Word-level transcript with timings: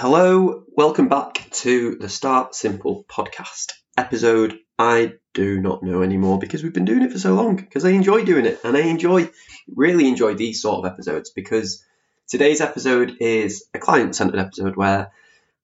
Hello, 0.00 0.62
welcome 0.68 1.08
back 1.08 1.50
to 1.50 1.96
the 1.96 2.08
Start 2.08 2.54
Simple 2.54 3.04
podcast 3.10 3.72
episode. 3.96 4.56
I 4.78 5.14
do 5.34 5.60
not 5.60 5.82
know 5.82 6.02
anymore 6.02 6.38
because 6.38 6.62
we've 6.62 6.72
been 6.72 6.84
doing 6.84 7.02
it 7.02 7.10
for 7.10 7.18
so 7.18 7.34
long 7.34 7.56
because 7.56 7.84
I 7.84 7.90
enjoy 7.90 8.24
doing 8.24 8.46
it 8.46 8.60
and 8.62 8.76
I 8.76 8.82
enjoy, 8.82 9.28
really 9.66 10.06
enjoy 10.06 10.34
these 10.34 10.62
sort 10.62 10.78
of 10.78 10.92
episodes 10.92 11.30
because 11.30 11.84
today's 12.28 12.60
episode 12.60 13.16
is 13.18 13.66
a 13.74 13.80
client 13.80 14.14
centered 14.14 14.38
episode 14.38 14.76
where 14.76 15.10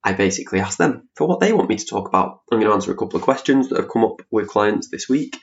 I 0.03 0.15
basically 0.15 0.59
ask 0.59 0.79
them 0.79 1.09
for 1.15 1.29
what 1.29 1.39
they 1.39 1.53
want 1.53 1.69
me 1.69 1.77
to 1.77 1.87
talk 1.87 2.09
about. 2.09 2.41
I'm 2.51 2.59
going 2.59 2.69
to 2.69 2.75
answer 2.75 2.91
a 2.91 2.97
couple 2.97 3.19
of 3.19 3.23
questions 3.23 3.69
that 3.69 3.79
have 3.79 3.89
come 3.89 4.05
up 4.05 4.21
with 4.33 4.49
clients 4.49 4.89
this 4.89 5.09
week 5.09 5.39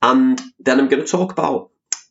and 0.00 0.40
then 0.60 0.78
I'm 0.78 0.88
going 0.88 1.04
to 1.04 1.10
talk 1.10 1.32
about 1.32 1.70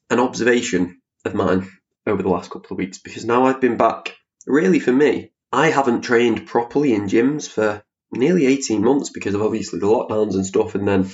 an 0.10 0.20
observation 0.20 1.00
of 1.24 1.34
mine 1.34 1.72
over 2.06 2.22
the 2.22 2.28
last 2.30 2.52
couple 2.52 2.74
of 2.74 2.78
weeks 2.78 2.98
because 2.98 3.24
now 3.24 3.46
I've 3.46 3.62
been 3.62 3.78
back 3.78 4.18
really 4.46 4.82
for 4.82 4.92
me 4.92 5.32
I 5.56 5.70
haven't 5.70 6.02
trained 6.02 6.48
properly 6.48 6.94
in 6.94 7.08
gyms 7.08 7.50
for 7.50 7.82
nearly 8.12 8.46
18 8.46 8.84
months 8.84 9.10
because 9.10 9.36
of 9.36 9.42
obviously 9.42 9.80
the 9.80 9.88
lockdowns 9.88 10.34
and 10.34 10.46
stuff. 10.46 10.76
And 10.76 10.86
then 10.86 11.10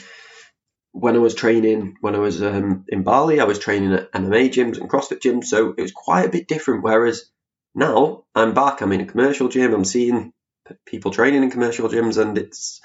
when 0.93 1.15
I 1.15 1.19
was 1.19 1.35
training, 1.35 1.97
when 2.01 2.15
I 2.15 2.17
was 2.17 2.41
um, 2.41 2.85
in 2.87 3.03
Bali, 3.03 3.39
I 3.39 3.43
was 3.43 3.59
training 3.59 3.93
at 3.93 4.11
MMA 4.11 4.49
gyms 4.49 4.79
and 4.79 4.89
CrossFit 4.89 5.19
gyms. 5.19 5.45
So 5.45 5.75
it 5.77 5.81
was 5.81 5.91
quite 5.91 6.25
a 6.25 6.31
bit 6.31 6.47
different. 6.47 6.83
Whereas 6.83 7.29
now 7.75 8.23
I'm 8.33 8.55
back, 8.55 8.81
I'm 8.81 8.91
in 8.93 9.01
a 9.01 9.05
commercial 9.05 9.47
gym, 9.47 9.75
I'm 9.75 9.85
seeing 9.85 10.33
people 10.87 11.11
training 11.11 11.43
in 11.43 11.51
commercial 11.51 11.87
gyms, 11.87 12.17
and 12.19 12.35
it's 12.35 12.81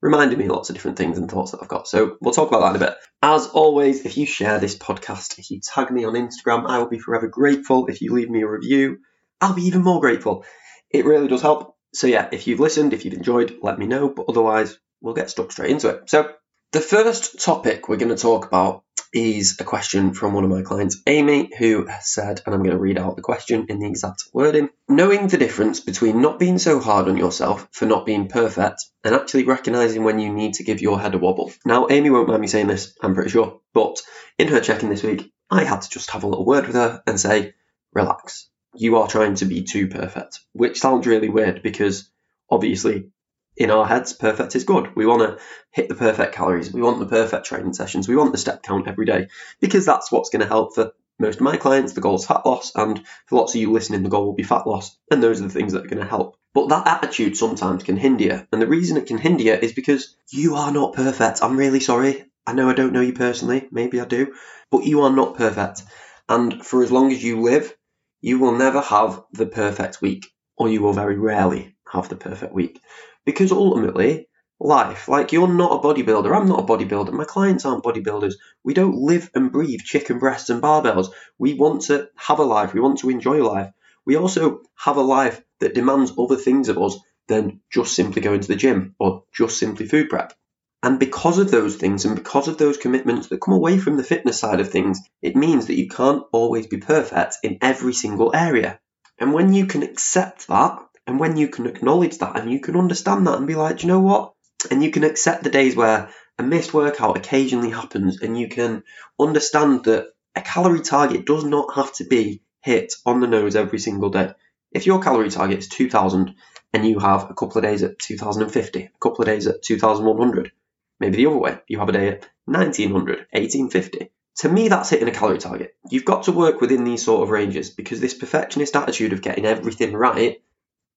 reminding 0.00 0.38
me 0.38 0.48
lots 0.48 0.70
of 0.70 0.76
different 0.76 0.96
things 0.96 1.18
and 1.18 1.28
thoughts 1.28 1.50
that 1.50 1.58
I've 1.60 1.68
got. 1.68 1.88
So 1.88 2.18
we'll 2.20 2.34
talk 2.34 2.48
about 2.48 2.60
that 2.60 2.76
in 2.76 2.82
a 2.82 2.86
bit. 2.86 2.96
As 3.20 3.48
always, 3.48 4.06
if 4.06 4.16
you 4.16 4.26
share 4.26 4.60
this 4.60 4.76
podcast, 4.76 5.40
if 5.40 5.50
you 5.50 5.60
tag 5.60 5.90
me 5.90 6.04
on 6.04 6.14
Instagram, 6.14 6.68
I 6.68 6.78
will 6.78 6.88
be 6.88 7.00
forever 7.00 7.26
grateful. 7.26 7.86
If 7.88 8.00
you 8.00 8.12
leave 8.12 8.30
me 8.30 8.42
a 8.42 8.48
review, 8.48 8.98
I'll 9.40 9.54
be 9.54 9.64
even 9.64 9.82
more 9.82 10.00
grateful. 10.00 10.44
It 10.90 11.04
really 11.04 11.28
does 11.28 11.42
help. 11.42 11.76
So 11.92 12.06
yeah, 12.06 12.28
if 12.32 12.46
you've 12.46 12.60
listened, 12.60 12.92
if 12.92 13.04
you've 13.04 13.14
enjoyed, 13.14 13.58
let 13.62 13.78
me 13.78 13.86
know. 13.86 14.08
But 14.08 14.26
otherwise, 14.28 14.78
we'll 15.00 15.14
get 15.14 15.30
stuck 15.30 15.52
straight 15.52 15.70
into 15.70 15.88
it. 15.88 16.10
So 16.10 16.32
the 16.72 16.80
first 16.80 17.40
topic 17.40 17.88
we're 17.88 17.96
going 17.96 18.14
to 18.14 18.20
talk 18.20 18.46
about 18.46 18.84
is 19.12 19.56
a 19.58 19.64
question 19.64 20.14
from 20.14 20.34
one 20.34 20.44
of 20.44 20.50
my 20.50 20.62
clients, 20.62 21.02
Amy, 21.06 21.50
who 21.58 21.88
said, 22.00 22.42
and 22.46 22.54
I'm 22.54 22.62
going 22.62 22.76
to 22.76 22.78
read 22.78 22.98
out 22.98 23.16
the 23.16 23.22
question 23.22 23.66
in 23.68 23.80
the 23.80 23.88
exact 23.88 24.24
wording 24.32 24.68
knowing 24.88 25.28
the 25.28 25.38
difference 25.38 25.80
between 25.80 26.20
not 26.20 26.38
being 26.38 26.58
so 26.58 26.80
hard 26.80 27.08
on 27.08 27.16
yourself 27.16 27.68
for 27.70 27.86
not 27.86 28.04
being 28.04 28.28
perfect 28.28 28.84
and 29.04 29.14
actually 29.14 29.44
recognizing 29.44 30.04
when 30.04 30.18
you 30.18 30.32
need 30.32 30.54
to 30.54 30.64
give 30.64 30.80
your 30.80 31.00
head 31.00 31.14
a 31.14 31.18
wobble. 31.18 31.52
Now, 31.64 31.86
Amy 31.88 32.10
won't 32.10 32.28
mind 32.28 32.40
me 32.40 32.48
saying 32.48 32.66
this, 32.66 32.96
I'm 33.00 33.14
pretty 33.14 33.30
sure, 33.30 33.60
but 33.72 34.02
in 34.36 34.48
her 34.48 34.60
check 34.60 34.82
in 34.82 34.90
this 34.90 35.04
week, 35.04 35.32
I 35.48 35.64
had 35.64 35.82
to 35.82 35.90
just 35.90 36.10
have 36.10 36.24
a 36.24 36.26
little 36.26 36.44
word 36.44 36.66
with 36.66 36.74
her 36.74 37.02
and 37.06 37.18
say, 37.18 37.54
relax 37.92 38.49
you 38.74 38.96
are 38.96 39.08
trying 39.08 39.34
to 39.36 39.44
be 39.44 39.62
too 39.62 39.88
perfect, 39.88 40.40
which 40.52 40.80
sounds 40.80 41.06
really 41.06 41.28
weird 41.28 41.62
because 41.62 42.10
obviously 42.50 43.10
in 43.56 43.70
our 43.70 43.86
heads, 43.86 44.12
perfect 44.12 44.56
is 44.56 44.64
good. 44.64 44.94
We 44.96 45.06
want 45.06 45.22
to 45.22 45.44
hit 45.70 45.88
the 45.88 45.94
perfect 45.94 46.34
calories. 46.34 46.72
We 46.72 46.82
want 46.82 46.98
the 46.98 47.06
perfect 47.06 47.46
training 47.46 47.74
sessions. 47.74 48.08
We 48.08 48.16
want 48.16 48.32
the 48.32 48.38
step 48.38 48.62
count 48.62 48.88
every 48.88 49.06
day 49.06 49.28
because 49.60 49.84
that's 49.84 50.10
what's 50.10 50.30
going 50.30 50.40
to 50.40 50.48
help 50.48 50.74
for 50.74 50.92
most 51.18 51.36
of 51.36 51.42
my 51.42 51.56
clients. 51.56 51.92
The 51.92 52.00
goal 52.00 52.16
is 52.16 52.26
fat 52.26 52.46
loss, 52.46 52.74
and 52.74 53.02
for 53.26 53.36
lots 53.36 53.54
of 53.54 53.60
you 53.60 53.70
listening, 53.70 54.02
the 54.02 54.08
goal 54.08 54.24
will 54.24 54.34
be 54.34 54.42
fat 54.42 54.66
loss. 54.66 54.96
And 55.10 55.22
those 55.22 55.40
are 55.40 55.44
the 55.44 55.50
things 55.50 55.74
that 55.74 55.84
are 55.84 55.88
going 55.88 56.02
to 56.02 56.08
help. 56.08 56.36
But 56.54 56.68
that 56.70 56.86
attitude 56.86 57.36
sometimes 57.36 57.82
can 57.82 57.96
hinder 57.96 58.24
you. 58.24 58.46
And 58.50 58.62
the 58.62 58.66
reason 58.66 58.96
it 58.96 59.06
can 59.06 59.18
hinder 59.18 59.42
you 59.42 59.52
is 59.52 59.72
because 59.72 60.16
you 60.30 60.54
are 60.54 60.72
not 60.72 60.94
perfect. 60.94 61.42
I'm 61.42 61.56
really 61.56 61.80
sorry. 61.80 62.24
I 62.46 62.54
know 62.54 62.70
I 62.70 62.74
don't 62.74 62.92
know 62.92 63.02
you 63.02 63.12
personally. 63.12 63.68
Maybe 63.70 64.00
I 64.00 64.06
do. 64.06 64.34
But 64.70 64.84
you 64.84 65.02
are 65.02 65.12
not 65.12 65.36
perfect. 65.36 65.82
And 66.28 66.64
for 66.64 66.82
as 66.82 66.90
long 66.90 67.12
as 67.12 67.22
you 67.22 67.42
live, 67.42 67.76
you 68.20 68.38
will 68.38 68.56
never 68.56 68.80
have 68.80 69.22
the 69.32 69.46
perfect 69.46 70.02
week, 70.02 70.30
or 70.56 70.68
you 70.68 70.82
will 70.82 70.92
very 70.92 71.18
rarely 71.18 71.76
have 71.90 72.08
the 72.08 72.16
perfect 72.16 72.52
week. 72.52 72.80
Because 73.24 73.52
ultimately, 73.52 74.28
life, 74.58 75.08
like 75.08 75.32
you're 75.32 75.48
not 75.48 75.72
a 75.72 75.86
bodybuilder, 75.86 76.34
I'm 76.34 76.48
not 76.48 76.60
a 76.60 76.66
bodybuilder, 76.66 77.12
my 77.12 77.24
clients 77.24 77.64
aren't 77.64 77.84
bodybuilders. 77.84 78.34
We 78.62 78.74
don't 78.74 78.96
live 78.96 79.30
and 79.34 79.50
breathe 79.50 79.80
chicken 79.80 80.18
breasts 80.18 80.50
and 80.50 80.62
barbells. 80.62 81.08
We 81.38 81.54
want 81.54 81.82
to 81.82 82.10
have 82.16 82.38
a 82.38 82.44
life, 82.44 82.74
we 82.74 82.80
want 82.80 82.98
to 83.00 83.10
enjoy 83.10 83.42
life. 83.44 83.72
We 84.04 84.16
also 84.16 84.62
have 84.76 84.96
a 84.96 85.02
life 85.02 85.42
that 85.60 85.74
demands 85.74 86.12
other 86.18 86.36
things 86.36 86.68
of 86.68 86.78
us 86.78 86.98
than 87.28 87.60
just 87.70 87.94
simply 87.94 88.22
going 88.22 88.40
to 88.40 88.48
the 88.48 88.56
gym 88.56 88.94
or 88.98 89.24
just 89.32 89.58
simply 89.58 89.86
food 89.86 90.08
prep. 90.08 90.34
And 90.82 90.98
because 90.98 91.38
of 91.38 91.50
those 91.50 91.76
things 91.76 92.06
and 92.06 92.16
because 92.16 92.48
of 92.48 92.56
those 92.56 92.78
commitments 92.78 93.28
that 93.28 93.40
come 93.40 93.52
away 93.52 93.78
from 93.78 93.96
the 93.96 94.04
fitness 94.04 94.38
side 94.38 94.60
of 94.60 94.70
things, 94.70 95.00
it 95.20 95.36
means 95.36 95.66
that 95.66 95.76
you 95.76 95.88
can't 95.88 96.24
always 96.32 96.66
be 96.66 96.78
perfect 96.78 97.36
in 97.42 97.58
every 97.60 97.92
single 97.92 98.34
area. 98.34 98.80
And 99.18 99.34
when 99.34 99.52
you 99.52 99.66
can 99.66 99.82
accept 99.82 100.48
that, 100.48 100.78
and 101.06 101.20
when 101.20 101.36
you 101.36 101.48
can 101.48 101.66
acknowledge 101.66 102.18
that, 102.18 102.38
and 102.38 102.50
you 102.50 102.60
can 102.60 102.76
understand 102.76 103.26
that 103.26 103.36
and 103.36 103.46
be 103.46 103.56
like, 103.56 103.82
you 103.82 103.88
know 103.88 104.00
what? 104.00 104.32
And 104.70 104.82
you 104.82 104.90
can 104.90 105.04
accept 105.04 105.42
the 105.42 105.50
days 105.50 105.76
where 105.76 106.10
a 106.38 106.42
missed 106.42 106.72
workout 106.72 107.18
occasionally 107.18 107.70
happens, 107.70 108.22
and 108.22 108.38
you 108.38 108.48
can 108.48 108.82
understand 109.18 109.84
that 109.84 110.06
a 110.34 110.40
calorie 110.40 110.80
target 110.80 111.26
does 111.26 111.44
not 111.44 111.74
have 111.74 111.92
to 111.94 112.04
be 112.04 112.42
hit 112.62 112.94
on 113.04 113.20
the 113.20 113.26
nose 113.26 113.56
every 113.56 113.78
single 113.78 114.08
day. 114.08 114.32
If 114.72 114.86
your 114.86 115.02
calorie 115.02 115.30
target 115.30 115.58
is 115.58 115.68
2000 115.68 116.34
and 116.72 116.86
you 116.86 117.00
have 117.00 117.24
a 117.28 117.34
couple 117.34 117.58
of 117.58 117.64
days 117.64 117.82
at 117.82 117.98
2050, 117.98 118.84
a 118.84 118.90
couple 119.00 119.22
of 119.22 119.26
days 119.26 119.46
at 119.46 119.62
2100, 119.62 120.52
Maybe 121.00 121.16
the 121.16 121.26
other 121.26 121.38
way, 121.38 121.58
you 121.66 121.78
have 121.78 121.88
a 121.88 121.92
day 121.92 122.08
at 122.08 122.28
1900, 122.44 123.26
1850. 123.32 124.10
To 124.36 124.48
me, 124.48 124.68
that's 124.68 124.90
hitting 124.90 125.08
a 125.08 125.12
calorie 125.12 125.38
target. 125.38 125.74
You've 125.90 126.04
got 126.04 126.24
to 126.24 126.32
work 126.32 126.60
within 126.60 126.84
these 126.84 127.04
sort 127.04 127.22
of 127.22 127.30
ranges 127.30 127.70
because 127.70 128.00
this 128.00 128.14
perfectionist 128.14 128.76
attitude 128.76 129.12
of 129.12 129.22
getting 129.22 129.44
everything 129.44 129.94
right 129.94 130.40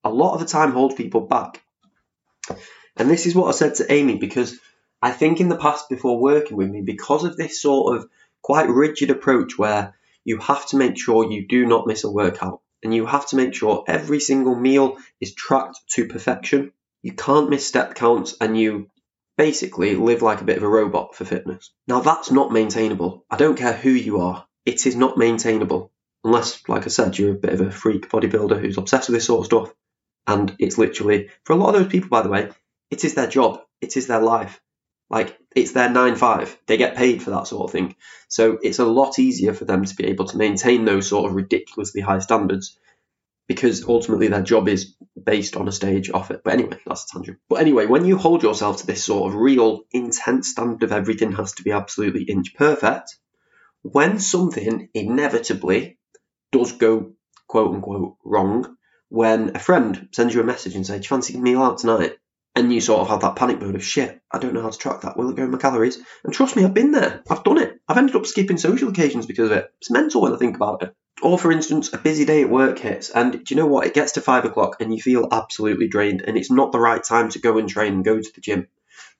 a 0.03 0.09
lot 0.09 0.34
of 0.34 0.40
the 0.40 0.46
time 0.46 0.72
holds 0.72 0.96
people 0.96 1.22
back. 1.22 1.62
And 2.97 3.09
this 3.09 3.25
is 3.25 3.36
what 3.36 3.47
I 3.47 3.52
said 3.52 3.75
to 3.75 3.91
Amy 3.91 4.18
because 4.18 4.59
I 5.02 5.12
think 5.12 5.40
in 5.40 5.50
the 5.50 5.58
past, 5.58 5.90
before 5.90 6.20
working 6.20 6.58
with 6.58 6.70
me, 6.70 6.81
because 6.81 7.24
of 7.24 7.38
this 7.38 7.62
sort 7.62 7.97
of 7.97 8.09
quite 8.41 8.70
rigid 8.70 9.09
approach 9.09 9.58
where 9.58 9.96
you 10.24 10.38
have 10.38 10.66
to 10.68 10.78
make 10.78 10.97
sure 10.97 11.31
you 11.31 11.47
do 11.47 11.66
not 11.66 11.88
miss 11.88 12.03
a 12.03 12.12
workout 12.12 12.62
and 12.84 12.94
you 12.94 13.06
have 13.06 13.25
to 13.28 13.35
make 13.35 13.53
sure 13.53 13.84
every 13.88 14.20
single 14.20 14.56
meal 14.56 14.97
is 15.22 15.34
tracked 15.34 15.80
to 15.91 16.08
perfection. 16.08 16.74
You 17.02 17.14
can't 17.14 17.50
miss 17.50 17.66
step 17.66 17.96
counts 17.96 18.35
and 18.40 18.58
you 18.58 18.90
basically 19.38 19.96
live 19.96 20.22
like 20.22 20.42
a 20.42 20.46
bit 20.46 20.58
of 20.58 20.64
a 20.64 20.68
robot 20.68 21.16
for 21.16 21.26
fitness. 21.26 21.72
Now 21.88 22.02
that's 22.02 22.32
not 22.32 22.52
maintainable. 22.52 23.26
I 23.30 23.38
don't 23.38 23.58
care 23.58 23.74
who 23.74 23.90
you 23.90 24.22
are, 24.22 24.46
it 24.66 24.86
is 24.86 24.96
not 24.96 25.18
maintainable. 25.18 25.92
Unless, 26.24 26.70
like 26.70 26.86
I 26.86 26.90
said, 26.90 27.18
you're 27.18 27.32
a 27.32 27.36
bit 27.36 27.54
of 27.54 27.62
a 27.62 27.72
freak 27.72 28.10
bodybuilder 28.10 28.60
who's 28.60 28.78
obsessed 28.78 29.10
with 29.10 29.16
this 29.16 29.26
sort 29.26 29.42
of 29.42 29.46
stuff. 29.46 29.76
And 30.26 30.56
it's 30.58 30.78
literally, 30.78 31.30
for 31.44 31.54
a 31.54 31.58
lot 31.58 31.76
of 31.76 31.82
those 31.82 31.92
people, 31.92 32.08
by 32.08 32.22
the 32.22 32.30
way, 32.30 32.50
it 32.90 33.04
is 33.04 33.14
their 33.14 33.28
job, 33.28 33.62
it 33.82 33.98
is 33.98 34.08
their 34.08 34.22
life. 34.22 34.62
Like, 35.10 35.38
it's 35.54 35.74
their 35.74 35.90
9 35.90 36.16
5. 36.16 36.58
They 36.66 36.78
get 36.78 36.96
paid 36.96 37.22
for 37.22 37.32
that 37.32 37.48
sort 37.48 37.66
of 37.66 37.72
thing. 37.72 37.96
So 38.30 38.58
it's 38.64 38.80
a 38.80 38.86
lot 38.86 39.20
easier 39.20 39.54
for 39.54 39.66
them 39.66 39.84
to 39.84 39.96
be 39.96 40.06
able 40.06 40.26
to 40.26 40.38
maintain 40.38 40.86
those 40.86 41.08
sort 41.08 41.30
of 41.30 41.36
ridiculously 41.36 42.02
high 42.02 42.20
standards 42.20 42.80
because 43.48 43.84
ultimately 43.86 44.28
their 44.28 44.42
job 44.42 44.68
is 44.68 44.96
based 45.22 45.56
on 45.56 45.68
a 45.68 45.72
stage 45.72 46.09
offer. 46.09 46.40
But 46.44 46.54
anyway, 46.54 46.78
that's 46.86 47.06
a 47.06 47.08
tangent. 47.08 47.40
But 47.50 47.62
anyway, 47.62 47.86
when 47.86 48.06
you 48.06 48.18
hold 48.18 48.44
yourself 48.44 48.78
to 48.78 48.88
this 48.88 49.04
sort 49.04 49.31
of 49.31 49.40
real 49.40 49.81
intense 49.92 50.50
standard 50.50 50.84
of 50.84 50.92
everything 50.92 51.34
has 51.34 51.53
to 51.53 51.64
be 51.64 51.72
absolutely 51.72 52.24
inch 52.24 52.56
perfect, 52.56 53.18
when 53.82 54.20
something 54.20 54.90
inevitably 54.94 55.98
does 56.52 56.72
go 56.74 57.14
quote 57.48 57.76
unquote 57.76 58.16
wrong, 58.24 58.78
when 59.09 59.56
a 59.56 59.59
friend 59.59 60.09
sends 60.12 60.34
you 60.34 60.42
a 60.42 60.46
message 60.46 60.76
and 60.76 60.86
says, 60.88 61.02
Do 61.02 61.03
you 61.03 61.09
fancy 61.09 61.38
me 61.38 61.56
out 61.56 61.80
tonight? 61.80 62.18
And 62.56 62.72
you 62.72 62.81
sort 62.81 63.02
of 63.02 63.08
have 63.08 63.22
that 63.22 63.36
panic 63.36 63.59
mode 63.59 63.75
of 63.75 63.84
shit, 63.84 64.22
I 64.31 64.38
don't 64.38 64.53
know 64.53 64.62
how 64.62 64.69
to 64.69 64.78
track 64.78 65.02
that. 65.02 65.18
Will 65.18 65.30
it 65.31 65.36
go 65.36 65.44
in 65.44 65.52
my 65.52 65.58
calories? 65.58 65.97
And 66.24 66.31
trust 66.31 66.56
me, 66.56 66.64
I've 66.64 66.74
been 66.74 66.91
there. 66.91 67.24
I've 67.28 67.44
done 67.44 67.58
it. 67.58 67.80
I've 67.88 67.97
ended 67.97 68.16
up 68.16 68.28
skipping 68.28 68.58
social 68.58 68.90
occasions 68.90 69.25
because 69.25 69.50
of 69.50 69.58
it. 69.58 69.74
It's 69.80 69.90
mental 69.90 70.22
when 70.22 70.34
I 70.34 70.38
think 70.38 70.56
about 70.56 70.84
it. 70.84 70.96
Or, 71.24 71.40
for 71.40 71.52
instance, 71.52 71.94
a 71.94 71.97
busy 71.97 72.25
day 72.25 72.41
at 72.44 72.50
work 72.50 72.78
hits, 72.80 73.09
and 73.09 73.31
do 73.31 73.44
you 73.47 73.56
know 73.56 73.66
what? 73.66 73.88
It 73.88 73.94
gets 73.94 74.14
to 74.14 74.22
five 74.22 74.46
o'clock 74.46 74.78
and 74.81 74.94
you 74.94 75.02
feel 75.02 75.30
absolutely 75.31 75.88
drained, 75.88 76.22
and 76.22 76.38
it's 76.38 76.52
not 76.52 76.72
the 76.72 76.79
right 76.79 77.03
time 77.03 77.29
to 77.29 77.40
go 77.40 77.58
and 77.58 77.70
train 77.70 77.94
and 77.94 78.05
go 78.05 78.20
to 78.20 78.32
the 78.35 78.41
gym. 78.41 78.67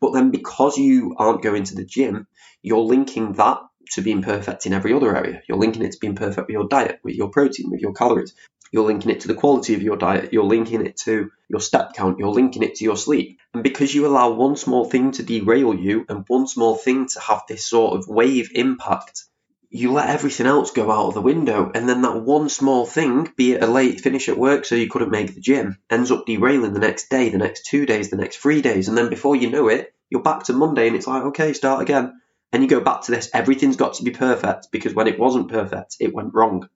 But 0.02 0.12
then, 0.12 0.30
because 0.30 0.78
you 0.78 1.16
aren't 1.18 1.44
going 1.44 1.64
to 1.64 1.76
the 1.76 1.86
gym, 1.86 2.28
you're 2.62 2.80
linking 2.80 3.34
that 3.34 3.60
to 3.92 4.02
being 4.02 4.22
perfect 4.22 4.66
in 4.66 4.74
every 4.74 4.94
other 4.94 5.16
area. 5.16 5.42
You're 5.48 5.58
linking 5.58 5.84
it 5.84 5.94
to 5.94 6.00
being 6.00 6.16
perfect 6.16 6.48
with 6.48 6.54
your 6.54 6.68
diet, 6.68 7.00
with 7.04 7.16
your 7.16 7.30
protein, 7.30 7.72
with 7.72 7.80
your 7.80 7.94
calories. 7.94 8.36
You're 8.74 8.86
linking 8.86 9.12
it 9.12 9.22
to 9.22 9.28
the 9.28 9.36
quality 9.36 9.76
of 9.76 9.84
your 9.84 9.98
diet. 9.98 10.34
You're 10.34 10.44
linking 10.44 10.84
it 10.84 10.98
to 11.06 11.30
your 11.48 11.62
step 11.62 11.94
count. 11.94 12.18
You're 12.18 12.30
linking 12.30 12.64
it 12.64 12.76
to 12.76 12.84
your 12.84 12.98
sleep. 12.98 13.40
And 13.54 13.62
because 13.62 13.94
you 13.94 14.08
allow 14.08 14.32
one 14.32 14.56
small 14.56 14.84
thing 14.84 15.12
to 15.12 15.24
derail 15.24 15.76
you 15.76 16.06
and 16.10 16.26
one 16.28 16.48
small 16.48 16.76
thing 16.76 17.08
to 17.10 17.20
have 17.20 17.44
this 17.48 17.68
sort 17.68 17.96
of 17.96 18.08
wave 18.08 18.50
impact, 18.56 19.26
you 19.70 19.92
let 19.92 20.10
everything 20.10 20.48
else 20.48 20.72
go 20.72 20.92
out 20.92 21.08
of 21.08 21.14
the 21.14 21.22
window, 21.22 21.72
and 21.74 21.88
then 21.88 22.02
that 22.02 22.22
one 22.22 22.50
small 22.50 22.86
thing, 22.88 23.32
be 23.36 23.54
it 23.54 23.64
a 23.64 23.68
late 23.68 24.02
finish 24.02 24.28
at 24.30 24.38
work 24.38 24.66
so 24.66 24.76
you 24.76 24.88
couldn't 24.88 25.10
make 25.12 25.34
the 25.34 25.42
gym, 25.42 25.78
ends 25.90 26.12
up 26.12 26.26
derailing 26.26 26.74
the 26.74 26.80
next 26.80 27.10
day, 27.10 27.30
the 27.30 27.40
next 27.40 27.66
two 27.66 27.86
days, 27.86 28.10
the 28.10 28.18
next 28.18 28.38
three 28.38 28.62
days, 28.62 28.88
and 28.88 28.98
then 28.98 29.10
before 29.10 29.36
you 29.36 29.50
know 29.50 29.68
it, 29.68 29.94
you're 30.12 30.22
back 30.22 30.44
to 30.44 30.54
Monday 30.54 30.88
and 30.88 30.96
it's 30.96 31.08
like, 31.08 31.24
okay, 31.24 31.54
start 31.54 31.82
again. 31.82 32.20
And 32.52 32.62
you 32.62 32.70
go 32.70 32.82
back 32.82 33.02
to 33.04 33.12
this, 33.12 33.32
everything's 33.34 33.76
got 33.76 33.96
to 33.96 34.04
be 34.04 34.12
perfect 34.12 34.68
because 34.72 34.94
when 34.94 35.08
it 35.08 35.18
wasn't 35.18 35.50
perfect, 35.50 35.98
it 36.00 36.14
went 36.14 36.36
wrong. 36.36 36.70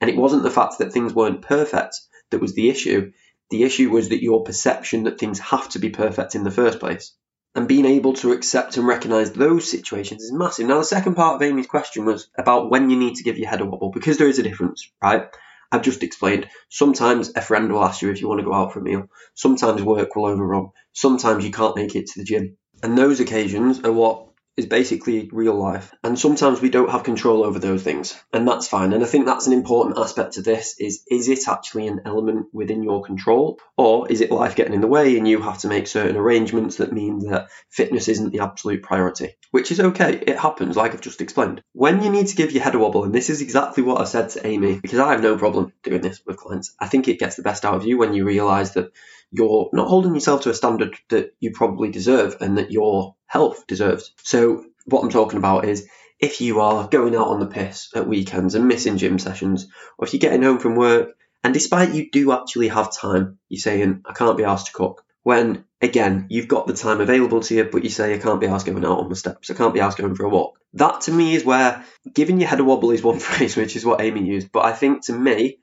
And 0.00 0.10
it 0.10 0.16
wasn't 0.16 0.42
the 0.42 0.50
fact 0.50 0.78
that 0.78 0.92
things 0.92 1.14
weren't 1.14 1.42
perfect 1.42 1.94
that 2.30 2.40
was 2.40 2.54
the 2.54 2.68
issue, 2.68 3.12
The 3.50 3.62
issue 3.62 3.90
was 3.90 4.08
that 4.08 4.22
your 4.22 4.42
perception 4.42 5.04
that 5.04 5.18
things 5.18 5.38
have 5.38 5.68
to 5.70 5.78
be 5.78 5.90
perfect 5.90 6.34
in 6.34 6.42
the 6.42 6.50
first 6.50 6.80
place. 6.80 7.14
And 7.54 7.68
being 7.68 7.86
able 7.86 8.12
to 8.14 8.32
accept 8.32 8.76
and 8.76 8.86
recognise 8.86 9.32
those 9.32 9.70
situations 9.70 10.22
is 10.22 10.32
massive. 10.32 10.66
Now, 10.66 10.78
the 10.78 10.84
second 10.84 11.14
part 11.14 11.36
of 11.36 11.42
Amy's 11.42 11.66
question 11.66 12.04
was 12.04 12.28
about 12.36 12.70
when 12.70 12.90
you 12.90 12.98
need 12.98 13.16
to 13.16 13.22
give 13.22 13.38
your 13.38 13.48
head 13.48 13.60
a 13.60 13.64
wobble, 13.64 13.90
because 13.90 14.18
there 14.18 14.28
is 14.28 14.38
a 14.38 14.42
difference, 14.42 14.90
right? 15.02 15.28
I've 15.72 15.82
just 15.82 16.02
explained. 16.02 16.48
Sometimes 16.68 17.32
a 17.34 17.40
friend 17.40 17.72
will 17.72 17.82
ask 17.82 18.02
you 18.02 18.10
if 18.10 18.20
you 18.20 18.28
want 18.28 18.40
to 18.40 18.44
go 18.44 18.52
out 18.52 18.72
for 18.72 18.80
a 18.80 18.82
meal. 18.82 19.08
Sometimes 19.34 19.82
work 19.82 20.14
will 20.14 20.26
overrun. 20.26 20.70
Sometimes 20.92 21.44
you 21.44 21.50
can't 21.50 21.76
make 21.76 21.96
it 21.96 22.08
to 22.08 22.20
the 22.20 22.24
gym. 22.24 22.56
And 22.82 22.98
those 22.98 23.20
occasions 23.20 23.80
are 23.84 23.92
what 23.92 24.25
is 24.56 24.66
basically 24.66 25.28
real 25.32 25.54
life. 25.54 25.92
And 26.02 26.18
sometimes 26.18 26.60
we 26.60 26.70
don't 26.70 26.90
have 26.90 27.04
control 27.04 27.44
over 27.44 27.58
those 27.58 27.82
things. 27.82 28.18
And 28.32 28.48
that's 28.48 28.68
fine. 28.68 28.92
And 28.92 29.04
I 29.04 29.06
think 29.06 29.26
that's 29.26 29.46
an 29.46 29.52
important 29.52 29.98
aspect 29.98 30.34
to 30.34 30.42
this 30.42 30.76
is 30.78 31.02
is 31.08 31.28
it 31.28 31.48
actually 31.48 31.86
an 31.88 32.02
element 32.04 32.46
within 32.52 32.82
your 32.82 33.02
control? 33.02 33.58
Or 33.76 34.10
is 34.10 34.20
it 34.20 34.30
life 34.30 34.56
getting 34.56 34.74
in 34.74 34.80
the 34.80 34.86
way 34.86 35.18
and 35.18 35.28
you 35.28 35.42
have 35.42 35.58
to 35.58 35.68
make 35.68 35.86
certain 35.86 36.16
arrangements 36.16 36.76
that 36.76 36.92
mean 36.92 37.30
that 37.30 37.48
fitness 37.70 38.08
isn't 38.08 38.32
the 38.32 38.40
absolute 38.40 38.82
priority? 38.82 39.34
Which 39.50 39.70
is 39.70 39.80
okay. 39.80 40.22
It 40.26 40.38
happens, 40.38 40.76
like 40.76 40.94
I've 40.94 41.00
just 41.00 41.20
explained. 41.20 41.62
When 41.72 42.02
you 42.02 42.10
need 42.10 42.28
to 42.28 42.36
give 42.36 42.52
your 42.52 42.62
head 42.62 42.74
a 42.74 42.78
wobble, 42.78 43.04
and 43.04 43.14
this 43.14 43.30
is 43.30 43.42
exactly 43.42 43.82
what 43.82 44.00
I 44.00 44.04
said 44.04 44.30
to 44.30 44.46
Amy, 44.46 44.80
because 44.80 44.98
I 44.98 45.12
have 45.12 45.22
no 45.22 45.36
problem 45.36 45.72
doing 45.82 46.00
this 46.00 46.22
with 46.24 46.38
clients. 46.38 46.74
I 46.80 46.88
think 46.88 47.08
it 47.08 47.18
gets 47.18 47.36
the 47.36 47.42
best 47.42 47.64
out 47.64 47.74
of 47.74 47.84
you 47.84 47.98
when 47.98 48.14
you 48.14 48.24
realise 48.24 48.70
that 48.70 48.92
you're 49.30 49.68
not 49.72 49.88
holding 49.88 50.14
yourself 50.14 50.42
to 50.42 50.50
a 50.50 50.54
standard 50.54 50.96
that 51.08 51.34
you 51.40 51.52
probably 51.52 51.90
deserve 51.90 52.36
and 52.40 52.58
that 52.58 52.70
your 52.70 53.15
health 53.26 53.66
deserves. 53.66 54.12
So, 54.22 54.64
what 54.84 55.02
I'm 55.02 55.10
talking 55.10 55.38
about 55.38 55.64
is 55.64 55.88
if 56.18 56.40
you 56.40 56.60
are 56.60 56.88
going 56.88 57.14
out 57.14 57.28
on 57.28 57.40
the 57.40 57.46
piss 57.46 57.90
at 57.94 58.08
weekends 58.08 58.54
and 58.54 58.68
missing 58.68 58.96
gym 58.96 59.18
sessions, 59.18 59.68
or 59.98 60.06
if 60.06 60.12
you're 60.12 60.20
getting 60.20 60.42
home 60.42 60.58
from 60.58 60.76
work 60.76 61.16
and 61.46 61.54
despite 61.54 61.94
you 61.94 62.10
do 62.10 62.32
actually 62.32 62.68
have 62.68 62.92
time, 62.92 63.38
you're 63.48 63.60
saying, 63.60 64.02
I 64.04 64.12
can't 64.14 64.36
be 64.36 64.42
asked 64.42 64.66
to 64.66 64.72
cook. 64.72 65.04
When 65.22 65.64
again, 65.80 66.26
you've 66.28 66.48
got 66.48 66.66
the 66.66 66.72
time 66.72 67.00
available 67.00 67.40
to 67.40 67.54
you, 67.54 67.64
but 67.64 67.84
you 67.84 67.90
say, 67.90 68.14
I 68.14 68.18
can't 68.18 68.40
be 68.40 68.48
asked 68.48 68.66
going 68.66 68.84
out 68.84 68.98
on 68.98 69.08
the 69.08 69.14
steps, 69.14 69.50
I 69.50 69.54
can't 69.54 69.72
be 69.72 69.78
asked 69.78 69.98
going 69.98 70.14
for 70.14 70.24
a 70.24 70.28
walk. 70.28 70.58
That 70.74 71.02
to 71.02 71.12
me 71.12 71.34
is 71.34 71.44
where 71.44 71.84
giving 72.12 72.40
your 72.40 72.48
head 72.48 72.60
a 72.60 72.64
wobble 72.64 72.90
is 72.90 73.02
one 73.02 73.18
phrase, 73.20 73.56
which 73.56 73.76
is 73.76 73.84
what 73.84 74.00
Amy 74.00 74.24
used. 74.24 74.50
But 74.50 74.64
I 74.64 74.72
think 74.72 75.06
to 75.06 75.12
me, 75.12 75.58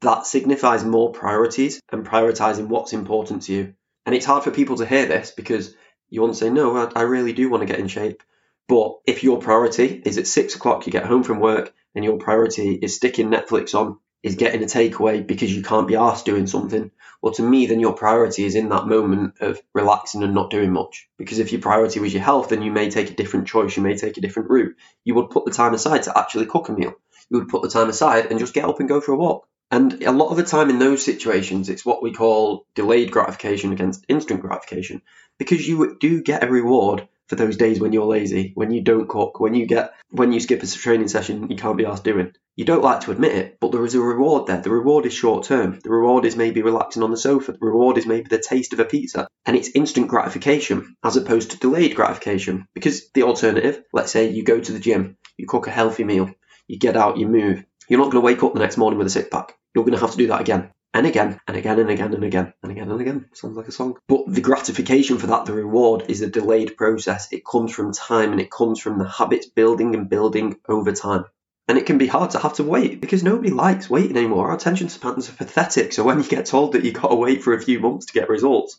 that 0.00 0.26
signifies 0.26 0.84
more 0.84 1.12
priorities 1.12 1.80
and 1.92 2.04
prioritizing 2.04 2.66
what's 2.66 2.92
important 2.92 3.42
to 3.42 3.52
you. 3.52 3.74
And 4.04 4.16
it's 4.16 4.26
hard 4.26 4.42
for 4.42 4.50
people 4.50 4.78
to 4.78 4.86
hear 4.86 5.06
this 5.06 5.30
because 5.30 5.72
you 6.12 6.20
want 6.20 6.34
to 6.34 6.38
say, 6.38 6.50
no, 6.50 6.76
I, 6.76 6.90
I 6.94 7.02
really 7.02 7.32
do 7.32 7.48
want 7.48 7.62
to 7.62 7.66
get 7.66 7.80
in 7.80 7.88
shape. 7.88 8.22
But 8.68 8.98
if 9.06 9.24
your 9.24 9.38
priority 9.38 10.02
is 10.04 10.18
at 10.18 10.26
six 10.26 10.54
o'clock, 10.54 10.86
you 10.86 10.92
get 10.92 11.06
home 11.06 11.22
from 11.22 11.40
work, 11.40 11.72
and 11.94 12.04
your 12.04 12.18
priority 12.18 12.74
is 12.74 12.96
sticking 12.96 13.30
Netflix 13.30 13.74
on, 13.74 13.98
is 14.22 14.36
getting 14.36 14.62
a 14.62 14.66
takeaway 14.66 15.26
because 15.26 15.54
you 15.54 15.62
can't 15.62 15.88
be 15.88 15.96
asked 15.96 16.26
doing 16.26 16.46
something, 16.46 16.90
well, 17.22 17.32
to 17.34 17.42
me, 17.42 17.66
then 17.66 17.80
your 17.80 17.94
priority 17.94 18.44
is 18.44 18.56
in 18.56 18.68
that 18.68 18.86
moment 18.86 19.34
of 19.40 19.60
relaxing 19.74 20.22
and 20.22 20.34
not 20.34 20.50
doing 20.50 20.70
much. 20.70 21.08
Because 21.16 21.38
if 21.38 21.50
your 21.50 21.60
priority 21.60 21.98
was 21.98 22.12
your 22.12 22.22
health, 22.22 22.50
then 22.50 22.62
you 22.62 22.72
may 22.72 22.90
take 22.90 23.10
a 23.10 23.14
different 23.14 23.48
choice, 23.48 23.76
you 23.76 23.82
may 23.82 23.96
take 23.96 24.18
a 24.18 24.20
different 24.20 24.50
route. 24.50 24.76
You 25.04 25.14
would 25.14 25.30
put 25.30 25.46
the 25.46 25.50
time 25.50 25.72
aside 25.72 26.02
to 26.04 26.18
actually 26.18 26.46
cook 26.46 26.68
a 26.68 26.72
meal. 26.72 26.94
You 27.30 27.38
would 27.38 27.48
put 27.48 27.62
the 27.62 27.70
time 27.70 27.88
aside 27.88 28.26
and 28.26 28.38
just 28.38 28.54
get 28.54 28.64
up 28.66 28.80
and 28.80 28.88
go 28.88 29.00
for 29.00 29.12
a 29.12 29.16
walk. 29.16 29.46
And 29.70 30.02
a 30.02 30.12
lot 30.12 30.28
of 30.28 30.36
the 30.36 30.42
time 30.42 30.68
in 30.68 30.78
those 30.78 31.02
situations, 31.02 31.70
it's 31.70 31.86
what 31.86 32.02
we 32.02 32.12
call 32.12 32.66
delayed 32.74 33.10
gratification 33.10 33.72
against 33.72 34.04
instant 34.06 34.42
gratification 34.42 35.00
because 35.38 35.66
you 35.66 35.96
do 35.98 36.22
get 36.22 36.44
a 36.44 36.50
reward 36.50 37.08
for 37.28 37.36
those 37.36 37.56
days 37.56 37.80
when 37.80 37.92
you're 37.92 38.04
lazy, 38.04 38.52
when 38.54 38.70
you 38.70 38.82
don't 38.82 39.08
cook, 39.08 39.40
when 39.40 39.54
you 39.54 39.66
get 39.66 39.94
when 40.10 40.32
you 40.32 40.40
skip 40.40 40.62
a 40.62 40.66
training 40.66 41.08
session 41.08 41.50
you 41.50 41.56
can't 41.56 41.78
be 41.78 41.86
asked 41.86 42.04
doing. 42.04 42.32
You 42.56 42.66
don't 42.66 42.82
like 42.82 43.00
to 43.00 43.12
admit 43.12 43.34
it, 43.34 43.56
but 43.60 43.72
there 43.72 43.84
is 43.84 43.94
a 43.94 44.00
reward 44.00 44.46
there. 44.46 44.60
The 44.60 44.70
reward 44.70 45.06
is 45.06 45.14
short 45.14 45.44
term. 45.44 45.80
The 45.82 45.90
reward 45.90 46.26
is 46.26 46.36
maybe 46.36 46.60
relaxing 46.60 47.02
on 47.02 47.10
the 47.10 47.16
sofa. 47.16 47.52
The 47.52 47.58
reward 47.62 47.96
is 47.96 48.04
maybe 48.04 48.28
the 48.28 48.38
taste 48.38 48.74
of 48.74 48.80
a 48.80 48.84
pizza. 48.84 49.26
And 49.46 49.56
it's 49.56 49.70
instant 49.70 50.08
gratification 50.08 50.94
as 51.02 51.16
opposed 51.16 51.52
to 51.52 51.58
delayed 51.58 51.94
gratification. 51.94 52.66
Because 52.74 53.08
the 53.12 53.22
alternative, 53.22 53.82
let's 53.94 54.12
say 54.12 54.28
you 54.28 54.44
go 54.44 54.60
to 54.60 54.72
the 54.72 54.80
gym, 54.80 55.16
you 55.38 55.46
cook 55.46 55.66
a 55.66 55.70
healthy 55.70 56.04
meal, 56.04 56.30
you 56.68 56.78
get 56.78 56.94
out, 56.94 57.16
you 57.16 57.26
move. 57.26 57.64
You're 57.88 58.00
not 58.00 58.12
going 58.12 58.20
to 58.22 58.26
wake 58.26 58.42
up 58.42 58.52
the 58.52 58.60
next 58.60 58.76
morning 58.76 58.98
with 58.98 59.06
a 59.06 59.10
six 59.10 59.28
pack 59.30 59.56
you're 59.74 59.84
going 59.84 59.94
to 59.94 60.00
have 60.00 60.12
to 60.12 60.18
do 60.18 60.28
that 60.28 60.40
again 60.40 60.70
and 60.94 61.06
again 61.06 61.40
and 61.46 61.56
again 61.56 61.78
and 61.78 61.90
again 61.90 62.14
and 62.14 62.24
again 62.24 62.52
and 62.62 62.72
again 62.72 62.90
and 62.90 63.00
again. 63.00 63.28
Sounds 63.32 63.56
like 63.56 63.68
a 63.68 63.72
song. 63.72 63.96
But 64.08 64.24
the 64.28 64.40
gratification 64.40 65.18
for 65.18 65.28
that, 65.28 65.46
the 65.46 65.52
reward, 65.52 66.04
is 66.08 66.20
a 66.20 66.26
delayed 66.30 66.76
process. 66.76 67.28
It 67.32 67.46
comes 67.46 67.72
from 67.72 67.92
time 67.92 68.32
and 68.32 68.40
it 68.40 68.50
comes 68.50 68.80
from 68.80 68.98
the 68.98 69.08
habits 69.08 69.46
building 69.46 69.94
and 69.94 70.08
building 70.08 70.56
over 70.68 70.92
time. 70.92 71.24
And 71.68 71.78
it 71.78 71.86
can 71.86 71.96
be 71.96 72.08
hard 72.08 72.32
to 72.32 72.38
have 72.38 72.54
to 72.54 72.64
wait 72.64 73.00
because 73.00 73.22
nobody 73.22 73.50
likes 73.50 73.88
waiting 73.88 74.16
anymore. 74.16 74.48
Our 74.48 74.56
attention 74.56 74.88
spans 74.88 75.28
are 75.28 75.34
pathetic. 75.34 75.92
So 75.92 76.04
when 76.04 76.18
you 76.18 76.28
get 76.28 76.46
told 76.46 76.72
that 76.72 76.84
you've 76.84 76.94
got 76.94 77.08
to 77.08 77.14
wait 77.14 77.42
for 77.42 77.54
a 77.54 77.62
few 77.62 77.80
months 77.80 78.06
to 78.06 78.12
get 78.12 78.28
results, 78.28 78.78